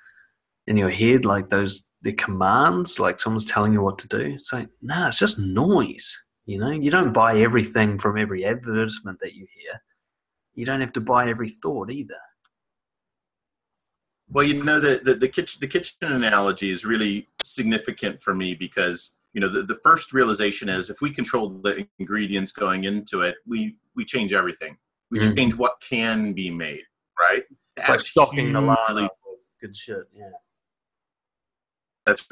[0.66, 4.34] in your head, like those the commands, like someone's telling you what to do.
[4.36, 6.16] It's like, nah, it's just noise.
[6.48, 9.82] You know, you don't buy everything from every advertisement that you hear.
[10.54, 12.16] You don't have to buy every thought either.
[14.30, 18.54] Well, you know the, the, the kitchen the kitchen analogy is really significant for me
[18.54, 23.20] because you know the, the first realization is if we control the ingredients going into
[23.20, 24.78] it, we we change everything.
[25.10, 25.36] We mm.
[25.36, 26.84] change what can be made,
[27.20, 27.42] right?
[27.76, 29.10] That's like stocking the line
[29.60, 30.08] good shit.
[30.16, 30.30] Yeah,
[32.08, 32.26] that's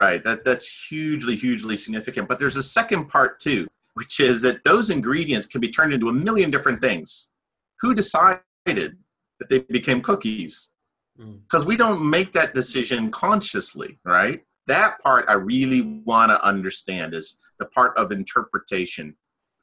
[0.00, 0.22] right.
[0.22, 2.28] That that's hugely hugely significant.
[2.28, 6.08] But there's a second part too, which is that those ingredients can be turned into
[6.08, 7.32] a million different things.
[7.80, 10.72] Who decided that they became cookies?
[11.18, 11.40] Mm.
[11.42, 17.12] because we don't make that decision consciously right that part i really want to understand
[17.12, 19.14] is the part of interpretation.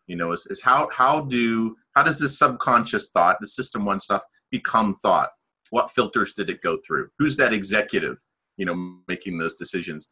[0.05, 3.99] You know, is, is how how do how does this subconscious thought, the system one
[3.99, 5.29] stuff, become thought?
[5.69, 7.09] What filters did it go through?
[7.19, 8.17] Who's that executive?
[8.57, 10.09] You know, making those decisions.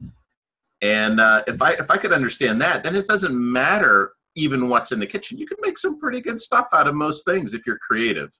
[0.82, 4.92] And uh, if I if I could understand that, then it doesn't matter even what's
[4.92, 5.38] in the kitchen.
[5.38, 8.32] You can make some pretty good stuff out of most things if you're creative.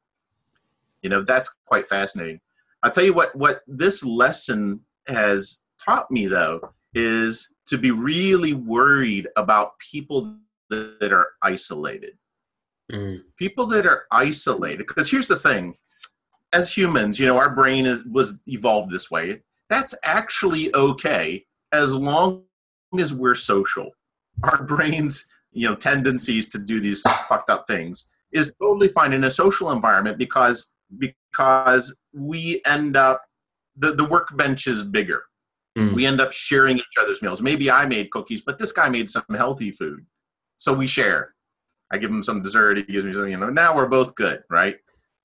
[1.02, 2.42] You know, that's quite fascinating.
[2.84, 8.54] I'll tell you what what this lesson has taught me though is to be really
[8.54, 10.38] worried about people
[10.70, 12.18] that are isolated.
[12.92, 13.24] Mm.
[13.38, 15.76] People that are isolated because here's the thing
[16.54, 19.42] as humans, you know, our brain is was evolved this way.
[19.70, 22.44] That's actually okay as long
[22.98, 23.92] as we're social.
[24.44, 29.24] Our brains, you know, tendencies to do these fucked up things is totally fine in
[29.24, 33.24] a social environment because because we end up
[33.76, 35.24] the, the workbench is bigger.
[35.78, 35.94] Mm.
[35.94, 37.42] We end up sharing each other's meals.
[37.42, 40.06] Maybe I made cookies, but this guy made some healthy food.
[40.58, 41.34] So we share.
[41.92, 44.44] I give him some dessert, he gives me some, you know, now we're both good,
[44.50, 44.78] right?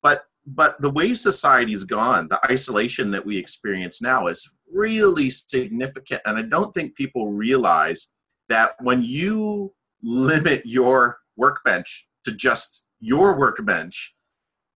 [0.03, 0.25] But
[0.55, 6.23] but the way society's gone, the isolation that we experience now is really significant.
[6.25, 8.13] And I don't think people realize
[8.49, 9.73] that when you
[10.03, 14.15] limit your workbench to just your workbench,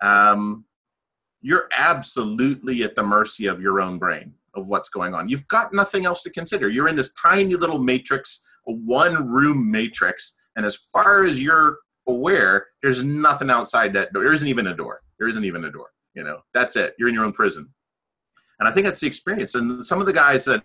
[0.01, 0.65] um,
[1.41, 5.29] you're absolutely at the mercy of your own brain of what's going on.
[5.29, 6.69] You've got nothing else to consider.
[6.69, 11.79] You're in this tiny little matrix, a one room matrix, and as far as you're
[12.07, 14.23] aware, there's nothing outside that door.
[14.23, 15.01] There isn't even a door.
[15.19, 15.89] There isn't even a door.
[16.15, 16.95] You know, that's it.
[16.99, 17.73] You're in your own prison.
[18.59, 19.55] And I think that's the experience.
[19.55, 20.65] And some of the guys that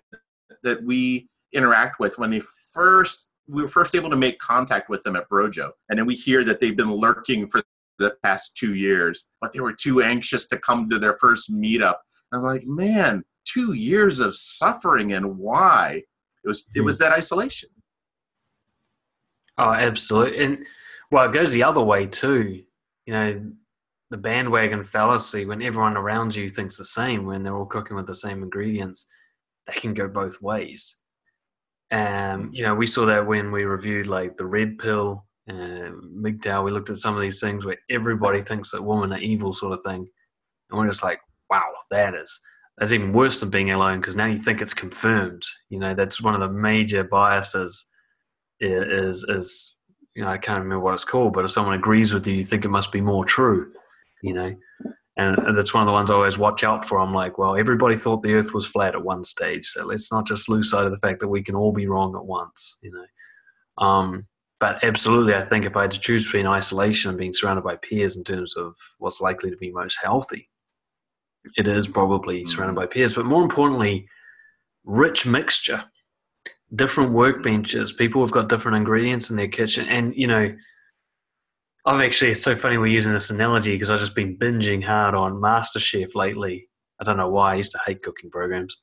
[0.62, 5.02] that we interact with when they first we were first able to make contact with
[5.02, 7.62] them at Brojo, and then we hear that they've been lurking for
[7.98, 11.96] the past two years, but they were too anxious to come to their first meetup.
[12.30, 16.02] And I'm like, man, two years of suffering, and why?
[16.44, 17.04] It was it was hmm.
[17.04, 17.70] that isolation.
[19.58, 20.66] Oh, absolutely, and
[21.10, 22.62] well, it goes the other way too.
[23.06, 23.52] You know,
[24.10, 28.06] the bandwagon fallacy when everyone around you thinks the same when they're all cooking with
[28.06, 29.06] the same ingredients
[29.66, 30.96] they can go both ways.
[31.92, 36.64] Um, you know we saw that when we reviewed like the red pill uh, MGTOW,
[36.64, 39.72] we looked at some of these things where everybody thinks that women are evil sort
[39.72, 40.08] of thing
[40.70, 42.40] and we're just like wow that is.
[42.78, 45.42] That's even worse than being alone because now you think it's confirmed.
[45.68, 47.86] You know that's one of the major biases
[48.60, 49.76] is is
[50.14, 52.44] you know i can't remember what it's called but if someone agrees with you you
[52.44, 53.72] think it must be more true
[54.22, 54.54] you know.
[55.16, 56.98] And that's one of the ones I always watch out for.
[56.98, 60.26] I'm like, well, everybody thought the Earth was flat at one stage, so let's not
[60.26, 62.90] just lose sight of the fact that we can all be wrong at once, you
[62.90, 63.84] know.
[63.84, 64.26] Um,
[64.60, 67.76] but absolutely, I think if I had to choose between isolation and being surrounded by
[67.76, 70.48] peers in terms of what's likely to be most healthy,
[71.56, 72.48] it is probably mm-hmm.
[72.48, 73.14] surrounded by peers.
[73.14, 74.06] But more importantly,
[74.84, 75.84] rich mixture,
[76.74, 80.54] different workbenches, people have got different ingredients in their kitchen, and you know
[81.86, 85.14] I've actually, it's so funny we're using this analogy because I've just been binging hard
[85.14, 86.68] on MasterChef lately.
[87.00, 87.52] I don't know why.
[87.52, 88.76] I used to hate cooking programs.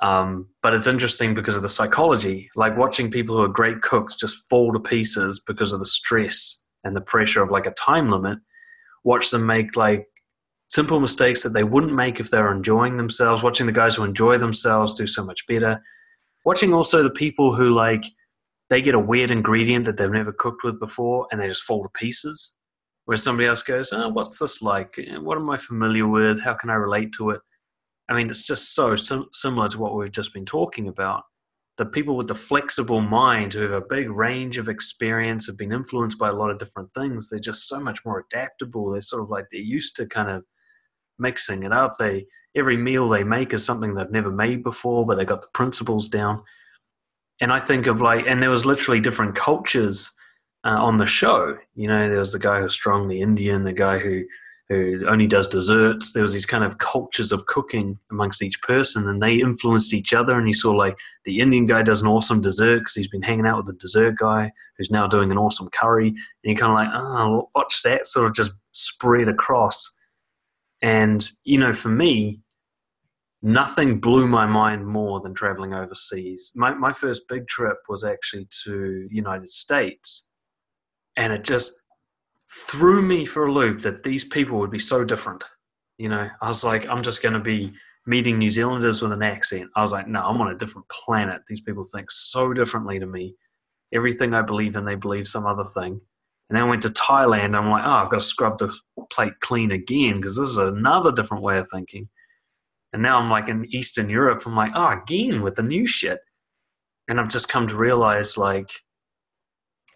[0.00, 2.50] Um, but it's interesting because of the psychology.
[2.54, 6.62] Like watching people who are great cooks just fall to pieces because of the stress
[6.84, 8.38] and the pressure of like a time limit.
[9.04, 10.06] Watch them make like
[10.68, 13.42] simple mistakes that they wouldn't make if they're enjoying themselves.
[13.42, 15.82] Watching the guys who enjoy themselves do so much better.
[16.44, 18.04] Watching also the people who like–
[18.70, 21.82] they get a weird ingredient that they've never cooked with before and they just fall
[21.82, 22.54] to pieces.
[23.04, 24.98] Where somebody else goes, oh, what's this like?
[25.18, 26.40] What am I familiar with?
[26.40, 27.40] How can I relate to it?
[28.08, 31.22] I mean, it's just so sim- similar to what we've just been talking about.
[31.76, 35.72] The people with the flexible mind who have a big range of experience, have been
[35.72, 38.90] influenced by a lot of different things, they're just so much more adaptable.
[38.90, 40.44] They're sort of like they're used to kind of
[41.18, 41.96] mixing it up.
[41.98, 45.48] They every meal they make is something they've never made before, but they got the
[45.52, 46.42] principles down
[47.40, 50.12] and I think of like, and there was literally different cultures
[50.64, 51.58] uh, on the show.
[51.74, 54.24] You know, there was the guy who's strongly Indian, the guy who
[54.70, 56.12] who only does desserts.
[56.12, 60.14] There was these kind of cultures of cooking amongst each person, and they influenced each
[60.14, 60.38] other.
[60.38, 63.46] And you saw like the Indian guy does an awesome dessert because he's been hanging
[63.46, 66.76] out with the dessert guy who's now doing an awesome curry, and you're kind of
[66.76, 69.90] like, oh, watch that sort of just spread across.
[70.80, 72.40] And you know, for me,
[73.44, 76.50] nothing blew my mind more than traveling overseas.
[76.56, 80.26] My, my first big trip was actually to United States,
[81.16, 81.74] and it just
[82.50, 85.44] threw me for a loop that these people would be so different.
[85.98, 87.72] You know, I was like, I'm just going to be
[88.06, 89.68] meeting New Zealanders with an accent.
[89.76, 91.42] I was like, no, I'm on a different planet.
[91.46, 93.34] These people think so differently to me.
[93.92, 96.00] Everything I believe in, they believe some other thing.
[96.48, 97.56] And then I went to Thailand.
[97.56, 98.74] I'm like, oh, I've got to scrub the
[99.12, 102.08] plate clean again because this is another different way of thinking.
[102.94, 105.84] And now I'm like in Eastern Europe, I'm like, ah, oh, again with the new
[105.84, 106.20] shit.
[107.08, 108.70] And I've just come to realize like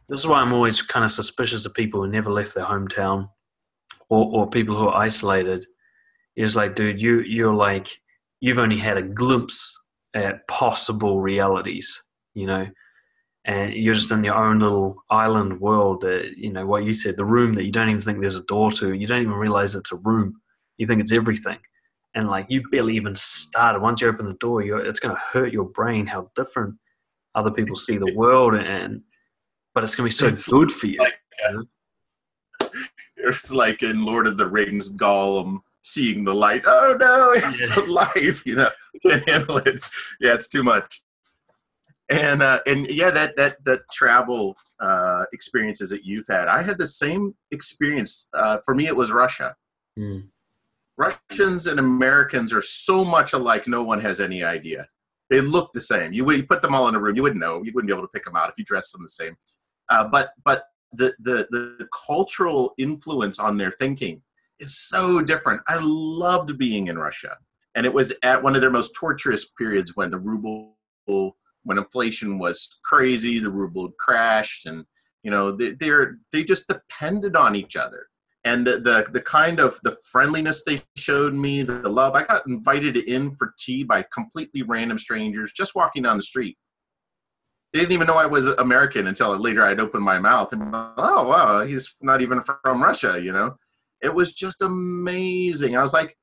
[0.08, 3.28] this is why I'm always kind of suspicious of people who never left their hometown
[4.10, 5.64] or, or people who are isolated.
[6.34, 7.88] It's like, dude, you you're like
[8.40, 9.80] you've only had a glimpse
[10.12, 12.02] at possible realities,
[12.34, 12.66] you know,
[13.44, 16.00] and you're just in your own little island world.
[16.00, 18.42] That, you know what you said, the room that you don't even think there's a
[18.42, 18.92] door to.
[18.92, 20.40] You don't even realize it's a room.
[20.78, 21.58] You think it's everything,
[22.14, 23.80] and like you've barely even started.
[23.80, 26.74] Once you open the door, it's going to hurt your brain how different
[27.34, 29.02] other people see the world, and
[29.74, 30.98] but it's going to be so it's good for you.
[30.98, 31.64] Like, you know?
[33.16, 36.62] It's like in Lord of the Rings, Gollum seeing the light.
[36.66, 37.74] Oh no, it's yeah.
[37.74, 38.46] the light.
[38.46, 38.70] You know,
[39.02, 39.84] can't handle it.
[40.20, 41.02] Yeah, it's too much.
[42.10, 46.78] And uh, and yeah, that that that travel uh, experiences that you've had, I had
[46.78, 48.28] the same experience.
[48.32, 49.56] Uh, for me, it was Russia.
[49.98, 50.28] Mm.
[50.98, 53.68] Russians and Americans are so much alike.
[53.68, 54.88] No one has any idea.
[55.30, 56.12] They look the same.
[56.12, 57.62] You, you put them all in a room, you wouldn't know.
[57.62, 59.36] You wouldn't be able to pick them out if you dressed them the same.
[59.88, 64.22] Uh, but but the, the the cultural influence on their thinking
[64.58, 65.62] is so different.
[65.68, 67.36] I loved being in Russia,
[67.74, 70.76] and it was at one of their most torturous periods when the ruble,
[71.06, 74.84] when inflation was crazy, the ruble crashed, and
[75.22, 78.08] you know they, they're they just depended on each other.
[78.48, 82.14] And the, the the kind of the friendliness they showed me, the love.
[82.14, 86.56] I got invited in for tea by completely random strangers just walking down the street.
[87.74, 91.28] They didn't even know I was American until later I'd opened my mouth and oh
[91.28, 93.56] wow he's not even from Russia you know?
[94.00, 95.76] It was just amazing.
[95.76, 96.16] I was like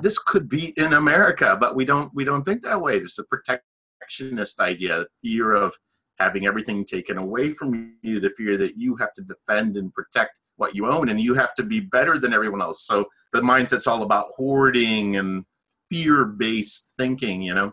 [0.00, 3.00] this could be in America but we don't we don't think that way.
[3.00, 5.74] There's a protectionist idea fear of
[6.20, 10.38] having everything taken away from you the fear that you have to defend and protect
[10.56, 13.86] what you own and you have to be better than everyone else so the mindset's
[13.86, 15.44] all about hoarding and
[15.88, 17.72] fear based thinking you know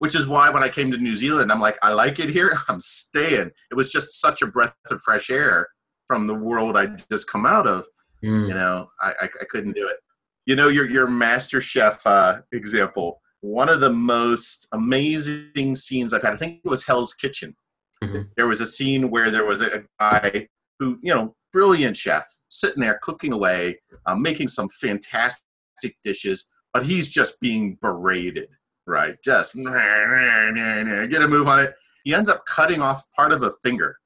[0.00, 2.56] which is why when I came to New Zealand, I'm like, I like it here.
[2.68, 3.50] I'm staying.
[3.70, 5.68] It was just such a breath of fresh air
[6.08, 7.86] from the world I just come out of.
[8.24, 8.48] Mm.
[8.48, 9.96] You know, I, I, I, couldn't do it.
[10.44, 13.20] You know, your your Master Chef uh, example.
[13.40, 16.34] One of the most amazing scenes I've had.
[16.34, 17.54] I think it was Hell's Kitchen.
[18.02, 18.22] Mm-hmm.
[18.36, 20.48] There was a scene where there was a, guy
[20.78, 26.84] who, you know, brilliant chef, sitting there cooking away, uh, making some fantastic dishes, but
[26.84, 28.48] he's just being berated
[28.90, 29.16] right?
[29.22, 31.74] Just get a move on it.
[32.04, 33.96] He ends up cutting off part of a finger.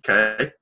[0.00, 0.52] Okay.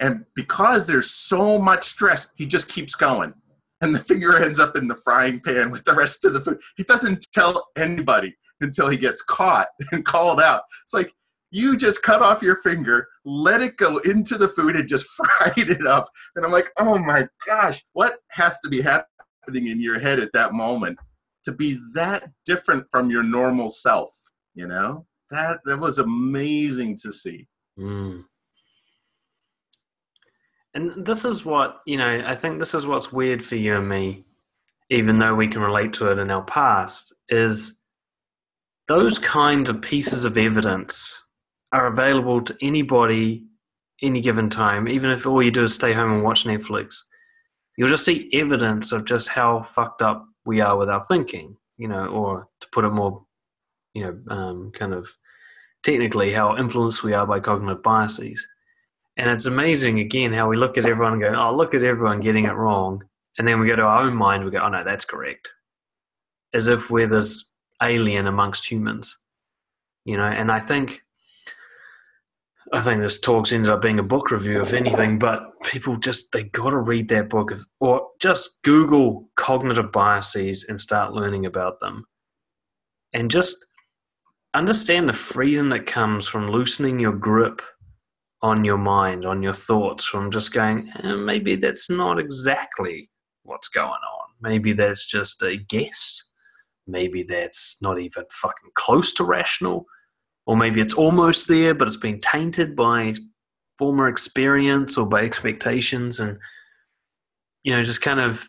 [0.00, 3.34] And because there's so much stress, he just keeps going.
[3.82, 6.60] And the finger ends up in the frying pan with the rest of the food.
[6.76, 10.62] He doesn't tell anybody until he gets caught and called out.
[10.84, 11.12] It's like,
[11.50, 15.68] you just cut off your finger, let it go into the food, and just fried
[15.70, 16.08] it up.
[16.36, 20.32] And I'm like, oh my gosh, what has to be happening in your head at
[20.32, 20.98] that moment
[21.44, 24.10] to be that different from your normal self
[24.54, 27.46] you know that that was amazing to see
[27.78, 28.22] mm.
[30.74, 33.88] and this is what you know i think this is what's weird for you and
[33.88, 34.24] me
[34.90, 37.78] even though we can relate to it in our past is
[38.88, 41.24] those kind of pieces of evidence
[41.72, 43.44] are available to anybody
[44.02, 47.02] any given time even if all you do is stay home and watch netflix
[47.76, 51.88] you'll just see evidence of just how fucked up we are with our thinking, you
[51.88, 53.24] know, or to put it more,
[53.94, 55.08] you know, um, kind of
[55.82, 58.46] technically, how influenced we are by cognitive biases.
[59.16, 62.20] And it's amazing, again, how we look at everyone and go, oh, look at everyone
[62.20, 63.02] getting it wrong.
[63.38, 65.48] And then we go to our own mind, we go, oh, no, that's correct.
[66.52, 67.44] As if we're this
[67.82, 69.18] alien amongst humans,
[70.04, 70.24] you know.
[70.24, 71.00] And I think
[72.72, 76.30] I think this talk's ended up being a book review, if anything, but people just,
[76.30, 81.80] they got to read that book or just Google cognitive biases and start learning about
[81.80, 82.04] them.
[83.12, 83.66] And just
[84.54, 87.60] understand the freedom that comes from loosening your grip
[88.42, 93.10] on your mind, on your thoughts, from just going, eh, maybe that's not exactly
[93.42, 94.28] what's going on.
[94.40, 96.22] Maybe that's just a guess.
[96.86, 99.86] Maybe that's not even fucking close to rational
[100.50, 103.14] or maybe it's almost there, but it's been tainted by
[103.78, 106.38] former experience or by expectations, and
[107.62, 108.48] you know, just kind of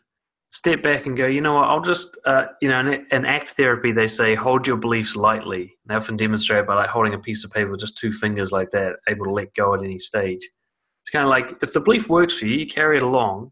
[0.50, 3.50] step back and go, you know what, I'll just, uh, you know, in, in, ACT
[3.50, 5.76] therapy, they say hold your beliefs lightly.
[5.86, 8.72] They often demonstrate by like holding a piece of paper with just two fingers like
[8.72, 10.42] that, able to let go at any stage.
[11.04, 13.52] It's kind of like if the belief works for you, you carry it along,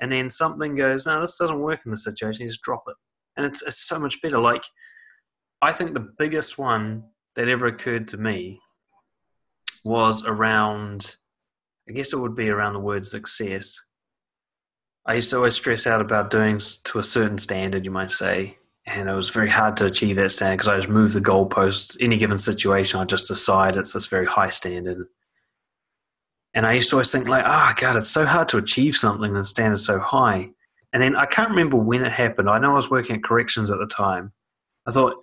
[0.00, 2.94] and then something goes, no, this doesn't work in this situation, you just drop it.
[3.36, 4.38] And it's, it's so much better.
[4.38, 4.62] Like,
[5.60, 7.02] I think the biggest one
[7.40, 8.60] that ever occurred to me
[9.82, 11.16] was around,
[11.88, 13.80] I guess it would be around the word success.
[15.06, 18.58] I used to always stress out about doing to a certain standard, you might say,
[18.84, 21.96] and it was very hard to achieve that standard because I just move the goalposts.
[21.98, 25.06] Any given situation, I just decide it's this very high standard,
[26.52, 28.96] And I used to always think like, ah, oh, God, it's so hard to achieve
[28.96, 30.50] something and standard so high.
[30.92, 32.50] And then I can't remember when it happened.
[32.50, 34.32] I know I was working at corrections at the time.
[34.86, 35.14] I thought,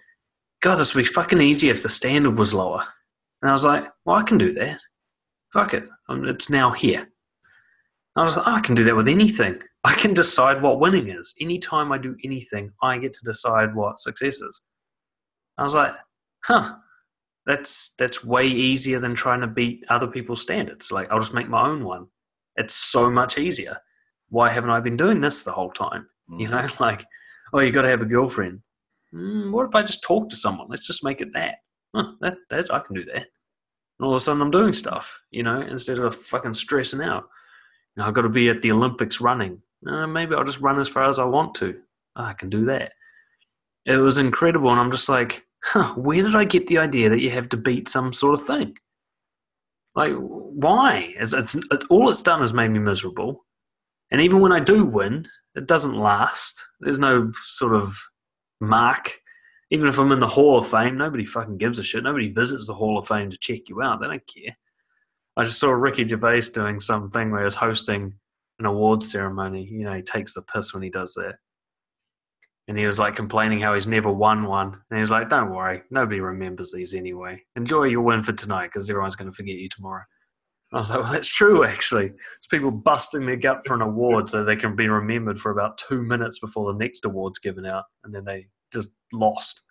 [0.62, 2.84] God, this would be fucking easy if the standard was lower.
[3.41, 4.80] And I was like, well, I can do that.
[5.53, 5.88] Fuck it.
[6.10, 7.08] It's now here.
[8.16, 9.60] I was like, oh, I can do that with anything.
[9.84, 11.36] I can decide what winning is.
[11.39, 14.62] Anytime I do anything, I get to decide what success is.
[15.58, 15.93] I was like,
[16.43, 16.76] huh,
[17.45, 20.91] that's that's way easier than trying to beat other people's standards.
[20.91, 22.08] Like I'll just make my own one.
[22.55, 23.78] It's so much easier.
[24.30, 26.08] Why haven't I been doing this the whole time?
[26.30, 26.41] Mm.
[26.41, 27.05] You know, like,
[27.53, 28.62] oh, you got to have a girlfriend.
[29.14, 30.68] Mm, what if I just talk to someone?
[30.70, 31.60] Let's just make it that.
[31.95, 33.16] Huh, that that I can do that.
[33.16, 35.22] And all of a sudden, I'm doing stuff.
[35.32, 37.26] You know, instead of fucking stressing out.
[37.99, 39.62] I've got to be at the Olympics running.
[39.88, 41.80] Uh, maybe I'll just run as far as I want to.
[42.16, 42.93] Oh, I can do that.
[43.86, 47.22] It was incredible, and I'm just like, huh, where did I get the idea that
[47.22, 48.78] you have to beat some sort of thing?
[49.95, 51.14] Like, why?
[51.18, 53.45] It's, it's, it, all it's done is made me miserable.
[54.12, 56.64] And even when I do win, it doesn't last.
[56.80, 57.97] There's no sort of
[58.60, 59.20] mark.
[59.70, 62.03] Even if I'm in the Hall of Fame, nobody fucking gives a shit.
[62.03, 63.99] Nobody visits the Hall of Fame to check you out.
[63.99, 64.58] They don't care.
[65.36, 68.14] I just saw Ricky Gervais doing something where he was hosting
[68.60, 69.66] an award ceremony.
[69.66, 71.36] You know, he takes the piss when he does that
[72.68, 74.82] and he was like complaining how he's never won one.
[74.89, 77.43] And he's like, "Don't worry, nobody remembers these anyway.
[77.55, 80.03] Enjoy your win for tonight because everyone's going to forget you tomorrow."
[80.74, 81.63] I was like, "Well, that's true.
[81.63, 85.51] Actually, it's people busting their gut for an award so they can be remembered for
[85.51, 89.61] about two minutes before the next award's given out, and then they just lost.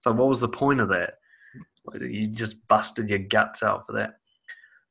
[0.00, 1.14] So, what was the point of that?
[2.00, 4.18] You just busted your guts out for that."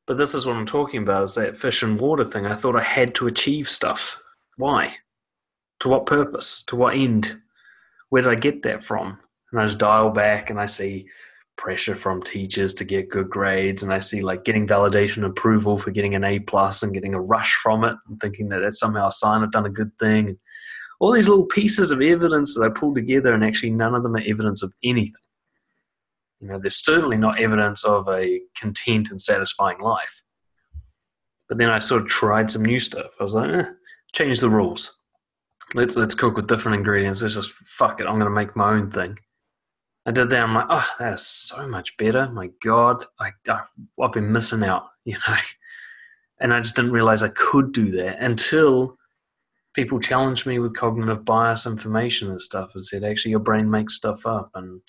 [0.05, 2.45] But this is what I'm talking about: is that fish and water thing.
[2.45, 4.21] I thought I had to achieve stuff.
[4.57, 4.97] Why?
[5.79, 6.63] to what purpose?
[6.63, 7.39] To what end?
[8.09, 9.19] Where did I get that from?
[9.51, 11.07] And I just dial back and I see
[11.57, 15.91] pressure from teachers to get good grades and I see like getting validation approval for
[15.91, 19.07] getting an A plus and getting a rush from it and thinking that that's somehow
[19.07, 20.37] a sign I've done a good thing.
[20.99, 24.15] All these little pieces of evidence that I pulled together and actually none of them
[24.15, 25.13] are evidence of anything.
[26.39, 30.21] You know, there's certainly not evidence of a content and satisfying life.
[31.49, 33.11] But then I sort of tried some new stuff.
[33.19, 33.65] I was like, eh,
[34.13, 34.97] change the rules
[35.73, 37.21] let's let's cook with different ingredients.
[37.21, 38.07] Let's just fuck it.
[38.07, 39.17] I'm gonna make my own thing.
[40.07, 40.41] I did that.
[40.41, 42.29] I'm like, oh, that is so much better.
[42.29, 43.69] My God, I, I've,
[44.01, 45.35] I've been missing out, you know.
[46.39, 48.97] And I just didn't realize I could do that until
[49.73, 53.95] people challenged me with cognitive bias information and stuff and said, actually, your brain makes
[53.95, 54.81] stuff up, and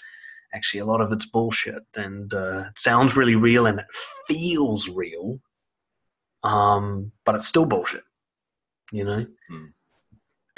[0.54, 3.86] actually, a lot of it's bullshit, and uh, it sounds really real and it
[4.26, 5.40] feels real,
[6.44, 8.04] um, but it's still bullshit,
[8.92, 9.26] you know.
[9.50, 9.72] Mm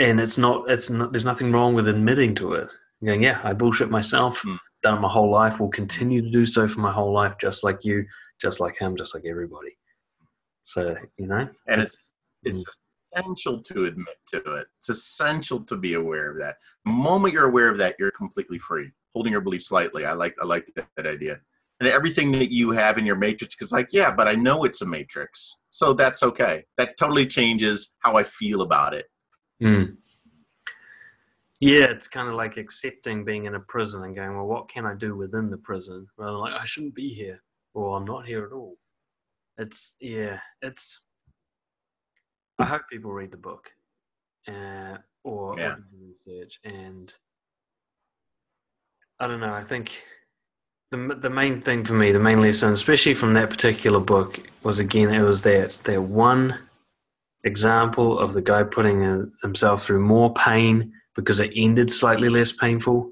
[0.00, 2.70] and it's not it's not there's nothing wrong with admitting to it
[3.04, 4.42] going yeah i bullshit myself.
[4.42, 4.58] Mm.
[4.82, 5.60] done it my whole life.
[5.60, 8.04] Will continue to do so for my whole life just like you
[8.40, 9.76] just like him just like everybody.
[10.64, 13.18] So you know and it's it's mm.
[13.18, 14.66] essential to admit to it.
[14.78, 16.56] It's essential to be aware of that.
[16.84, 20.04] The moment you're aware of that you're completely free holding your beliefs lightly.
[20.04, 21.40] I like i like that, that idea.
[21.80, 24.82] And everything that you have in your matrix is like yeah but i know it's
[24.82, 26.64] a matrix so that's okay.
[26.76, 29.06] That totally changes how i feel about it.
[29.62, 29.96] Mm.
[31.60, 34.86] Yeah, it's kind of like accepting being in a prison and going, well, what can
[34.86, 36.06] I do within the prison?
[36.16, 37.42] Rather like, I shouldn't be here,
[37.74, 38.76] or I'm not here at all.
[39.58, 40.98] It's, yeah, it's,
[42.58, 43.68] I hope people read the book
[44.48, 45.76] uh, or, yeah.
[45.92, 46.58] research.
[46.64, 47.14] And
[49.18, 50.02] I don't know, I think
[50.90, 54.78] the, the main thing for me, the main lesson, especially from that particular book, was
[54.78, 56.58] again, it was that, that one
[57.44, 63.10] example of the guy putting himself through more pain because it ended slightly less painful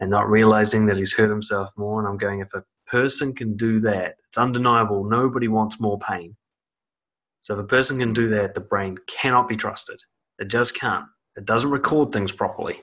[0.00, 2.00] and not realizing that he's hurt himself more.
[2.00, 5.04] And I'm going, if a person can do that, it's undeniable.
[5.04, 6.36] Nobody wants more pain.
[7.42, 10.00] So if a person can do that, the brain cannot be trusted.
[10.38, 11.06] It just can't.
[11.36, 12.82] It doesn't record things properly.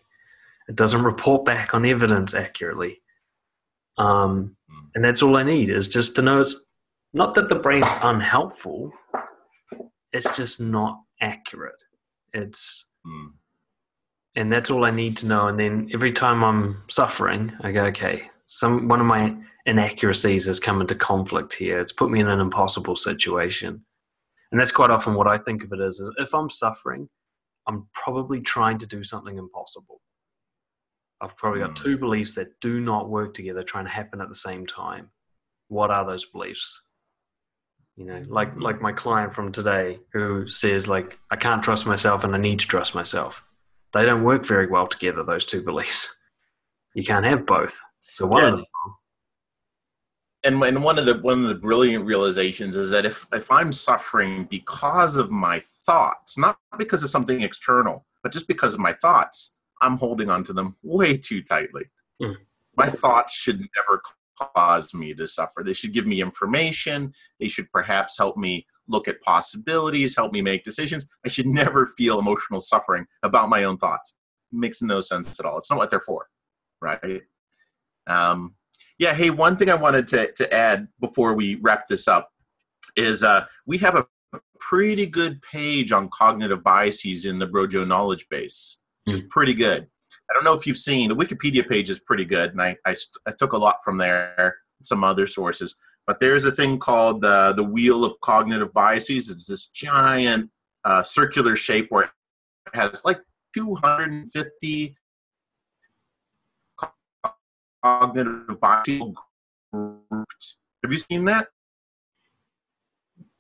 [0.68, 3.02] It doesn't report back on evidence accurately.
[3.98, 4.56] Um,
[4.96, 6.64] and that's all I need is just to know it's
[7.14, 8.92] not that the brain's unhelpful
[10.12, 11.84] it's just not accurate.
[12.34, 13.30] It's mm.
[14.40, 15.50] And that's all I need to know.
[15.50, 19.36] And then every time I'm suffering, I go, okay, some one of my
[19.66, 21.82] inaccuracies has come into conflict here.
[21.82, 23.84] It's put me in an impossible situation.
[24.52, 27.10] And that's quite often what I think of it as if I'm suffering,
[27.68, 30.00] I'm probably trying to do something impossible.
[31.20, 31.84] I've probably got mm.
[31.84, 35.10] two beliefs that do not work together, trying to happen at the same time.
[35.68, 36.82] What are those beliefs?
[37.98, 42.24] you know like like my client from today who says like i can't trust myself
[42.24, 43.44] and i need to trust myself
[43.94, 46.16] they don't work very well together those two beliefs
[46.96, 48.50] you can't have both so one yeah.
[48.50, 48.66] of them
[50.44, 53.74] and and one of the one of the brilliant realizations is that if if I'm
[53.74, 58.94] suffering because of my thoughts, not because of something external, but just because of my
[58.94, 61.86] thoughts, I'm holding on to them way too tightly.
[62.22, 62.38] Mm.
[62.78, 64.02] My thoughts should never
[64.40, 65.64] cause me to suffer.
[65.64, 67.14] They should give me information.
[67.40, 71.08] They should perhaps help me look at possibilities, help me make decisions.
[71.26, 74.18] I should never feel emotional suffering about my own thoughts.
[74.52, 75.58] It makes no sense at all.
[75.58, 76.28] It's not what they're for,
[76.82, 77.22] right?
[78.08, 78.56] Um,
[78.98, 79.14] yeah.
[79.14, 82.30] Hey, one thing I wanted to, to add before we wrap this up
[82.96, 84.06] is uh, we have a
[84.60, 89.88] pretty good page on cognitive biases in the Brojo knowledge base, which is pretty good.
[90.30, 92.96] I don't know if you've seen the Wikipedia page is pretty good, and I, I,
[93.26, 95.78] I took a lot from there, some other sources.
[96.08, 99.30] But there's a thing called the the wheel of cognitive biases.
[99.30, 100.50] It's this giant
[100.84, 102.12] uh, circular shape where it
[102.74, 103.20] has like
[103.54, 104.96] 250
[107.84, 109.02] cognitive biases
[109.72, 110.60] groups.
[110.84, 111.48] Have you seen that?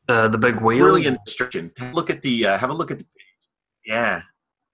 [0.08, 0.80] Uh, the big wheel.
[0.80, 1.72] Brilliant description.
[1.94, 2.46] Look at the.
[2.46, 3.06] Uh, have a look at the.
[3.86, 4.24] Yeah,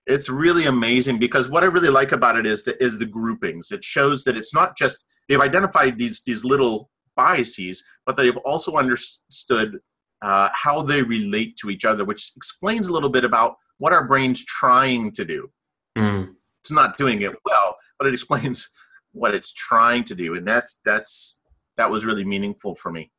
[0.06, 3.72] it's really amazing because what I really like about it is the is the groupings.
[3.72, 8.76] It shows that it's not just they've identified these these little biases, but they've also
[8.76, 9.80] understood
[10.22, 14.08] uh, how they relate to each other, which explains a little bit about what our
[14.08, 15.50] brain's trying to do.
[15.98, 16.34] Mm.
[16.62, 18.70] It's not doing it well, but it explains
[19.12, 21.42] what it's trying to do, and that's that's
[21.78, 23.12] that was really meaningful for me.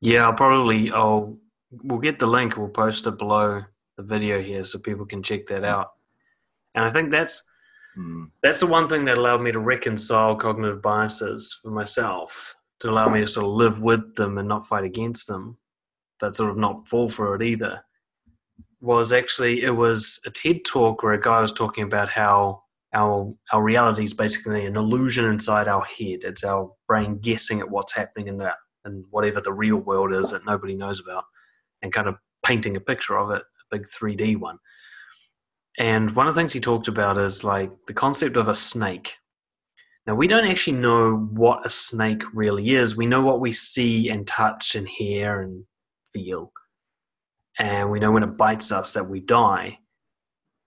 [0.00, 1.38] Yeah, I'll probably I'll
[1.70, 2.56] we'll get the link.
[2.56, 3.62] We'll post it below
[3.96, 5.88] the video here so people can check that out.
[6.74, 7.42] And I think that's
[7.98, 8.30] mm.
[8.42, 13.08] that's the one thing that allowed me to reconcile cognitive biases for myself, to allow
[13.08, 15.56] me to sort of live with them and not fight against them,
[16.18, 17.80] but sort of not fall for it either.
[18.80, 23.32] Was actually it was a TED talk where a guy was talking about how our
[23.52, 26.24] our reality is basically an illusion inside our head.
[26.24, 30.32] It's our brain guessing at what's happening in that and whatever the real world is
[30.32, 31.24] that nobody knows about,
[31.82, 34.58] and kind of painting a picture of it, a big 3D one.
[35.78, 39.18] And one of the things he talked about is like the concept of a snake.
[40.06, 42.96] Now, we don't actually know what a snake really is.
[42.96, 45.64] We know what we see and touch and hear and
[46.12, 46.52] feel.
[47.58, 49.78] And we know when it bites us that we die.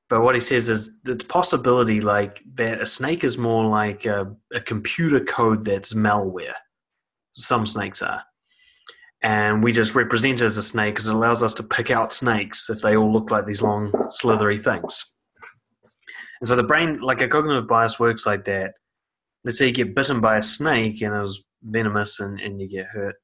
[0.10, 4.34] But what he says is the possibility like that a snake is more like a,
[4.54, 6.54] a computer code that's malware
[7.36, 8.24] some snakes are.
[9.22, 12.12] And we just represent it as a snake because it allows us to pick out
[12.12, 15.16] snakes if they all look like these long, slithery things.
[16.42, 18.74] And so the brain, like a cognitive bias, works like that.
[19.46, 22.68] Let's say you get bitten by a snake and it was venomous and, and you
[22.68, 23.16] get hurt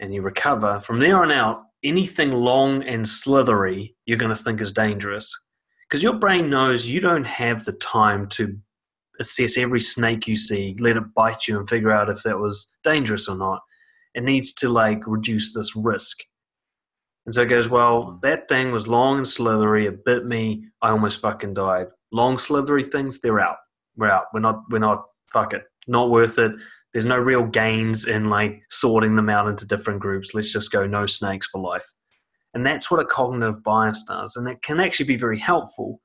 [0.00, 0.80] and you recover.
[0.80, 5.36] From there on out, anything long and slithery you're going to think is dangerous
[5.88, 8.56] because your brain knows you don't have the time to
[9.20, 12.68] assess every snake you see, let it bite you, and figure out if that was
[12.84, 13.60] dangerous or not.
[14.14, 16.18] It needs to like reduce this risk.
[17.26, 19.86] And so it goes, well, that thing was long and slithery.
[19.86, 20.64] It bit me.
[20.80, 21.88] I almost fucking died.
[22.10, 23.56] Long slithery things, they're out.
[23.96, 24.24] We're out.
[24.32, 24.62] We're not.
[24.70, 25.04] We're not.
[25.32, 25.62] Fuck it.
[25.86, 26.52] Not worth it.
[26.92, 30.34] There's no real gains in like sorting them out into different groups.
[30.34, 31.86] Let's just go no snakes for life.
[32.54, 34.36] And that's what a cognitive bias does.
[34.36, 36.00] And it can actually be very helpful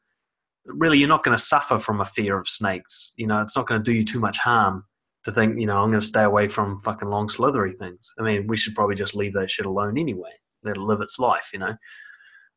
[0.66, 3.14] really you're not going to suffer from a fear of snakes.
[3.18, 4.86] You know, it's not going to do you too much harm
[5.26, 8.12] to think, you know, I'm going to stay away from fucking long slithery things.
[8.20, 10.32] I mean, we should probably just leave that shit alone anyway.
[10.64, 11.76] Let it live its life, you know.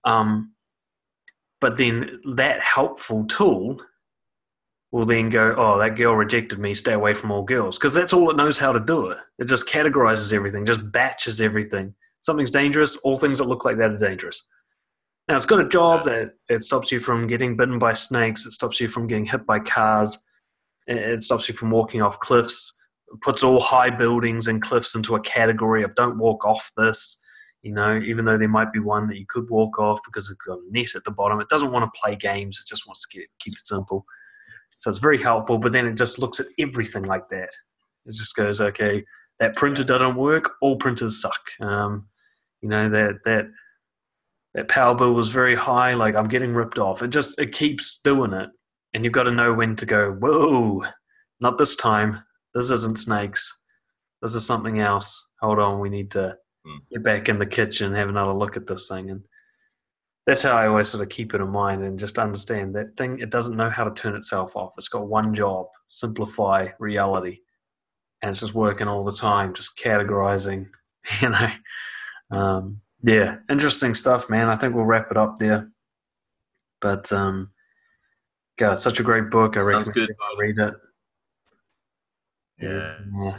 [0.05, 0.53] Um,
[1.61, 3.81] but then that helpful tool
[4.93, 7.79] will then go, oh, that girl rejected me, stay away from all girls.
[7.79, 9.19] Because that's all it knows how to do it.
[9.39, 11.95] It just categorizes everything, just batches everything.
[12.23, 14.47] Something's dangerous, all things that look like that are dangerous.
[15.29, 18.47] Now it's got a job that it stops you from getting bitten by snakes.
[18.47, 20.19] It stops you from getting hit by cars.
[20.87, 22.73] It stops you from walking off cliffs.
[23.13, 27.21] It puts all high buildings and cliffs into a category of don't walk off this.
[27.63, 30.41] You know, even though there might be one that you could walk off because it's
[30.45, 31.41] got a net at the bottom.
[31.41, 32.61] It doesn't want to play games.
[32.61, 34.07] It just wants to keep, keep it simple.
[34.79, 35.59] So it's very helpful.
[35.59, 37.51] But then it just looks at everything like that.
[38.07, 39.05] It just goes, okay,
[39.41, 40.53] that printer doesn't work.
[40.61, 41.41] All printers suck.
[41.61, 42.09] Um,
[42.63, 43.47] you know that that
[44.55, 47.03] that power bill was very high, like I'm getting ripped off.
[47.03, 48.49] It just it keeps doing it.
[48.95, 50.85] And you've got to know when to go, whoa,
[51.41, 52.23] not this time.
[52.55, 53.55] This isn't snakes.
[54.23, 55.27] This is something else.
[55.43, 56.37] Hold on, we need to
[56.67, 56.79] mm.
[56.91, 59.11] get back in the kitchen, have another look at this thing.
[59.11, 59.23] And
[60.27, 63.21] that's how I always sort of keep it in mind and just understand that thing,
[63.21, 64.75] it doesn't know how to turn itself off.
[64.77, 67.39] It's got one job simplify reality.
[68.21, 70.69] And it's just working all the time, just categorizing,
[71.21, 71.51] you know.
[72.31, 74.49] Um, yeah, interesting stuff, man.
[74.49, 75.71] I think we'll wrap it up there.
[76.81, 77.51] But um,
[78.59, 79.57] God, such a great book.
[79.57, 80.39] I Sounds recommend good.
[80.39, 80.75] read it.
[82.61, 82.97] Yeah.
[83.15, 83.39] yeah.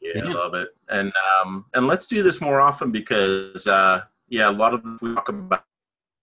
[0.00, 0.68] Yeah, I love it.
[0.90, 5.14] And um, and let's do this more often because uh, yeah, a lot of we
[5.14, 5.64] talk about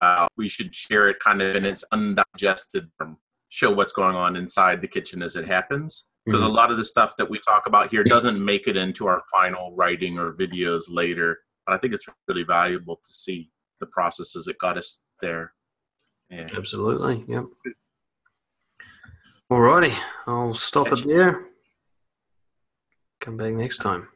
[0.02, 3.18] uh, we should share it kind of in its undigested form,
[3.49, 6.10] show what's going on inside the kitchen as it happens.
[6.26, 6.52] Because mm-hmm.
[6.52, 9.22] a lot of the stuff that we talk about here doesn't make it into our
[9.32, 11.40] final writing or videos later.
[11.65, 13.49] But I think it's really valuable to see
[13.80, 15.53] the processes that got us there.
[16.30, 16.48] Yeah.
[16.56, 17.26] Absolutely.
[17.28, 17.45] Yep.
[19.52, 19.94] Alrighty,
[20.28, 21.45] I'll stop Catch it there.
[23.19, 24.07] Come back next time.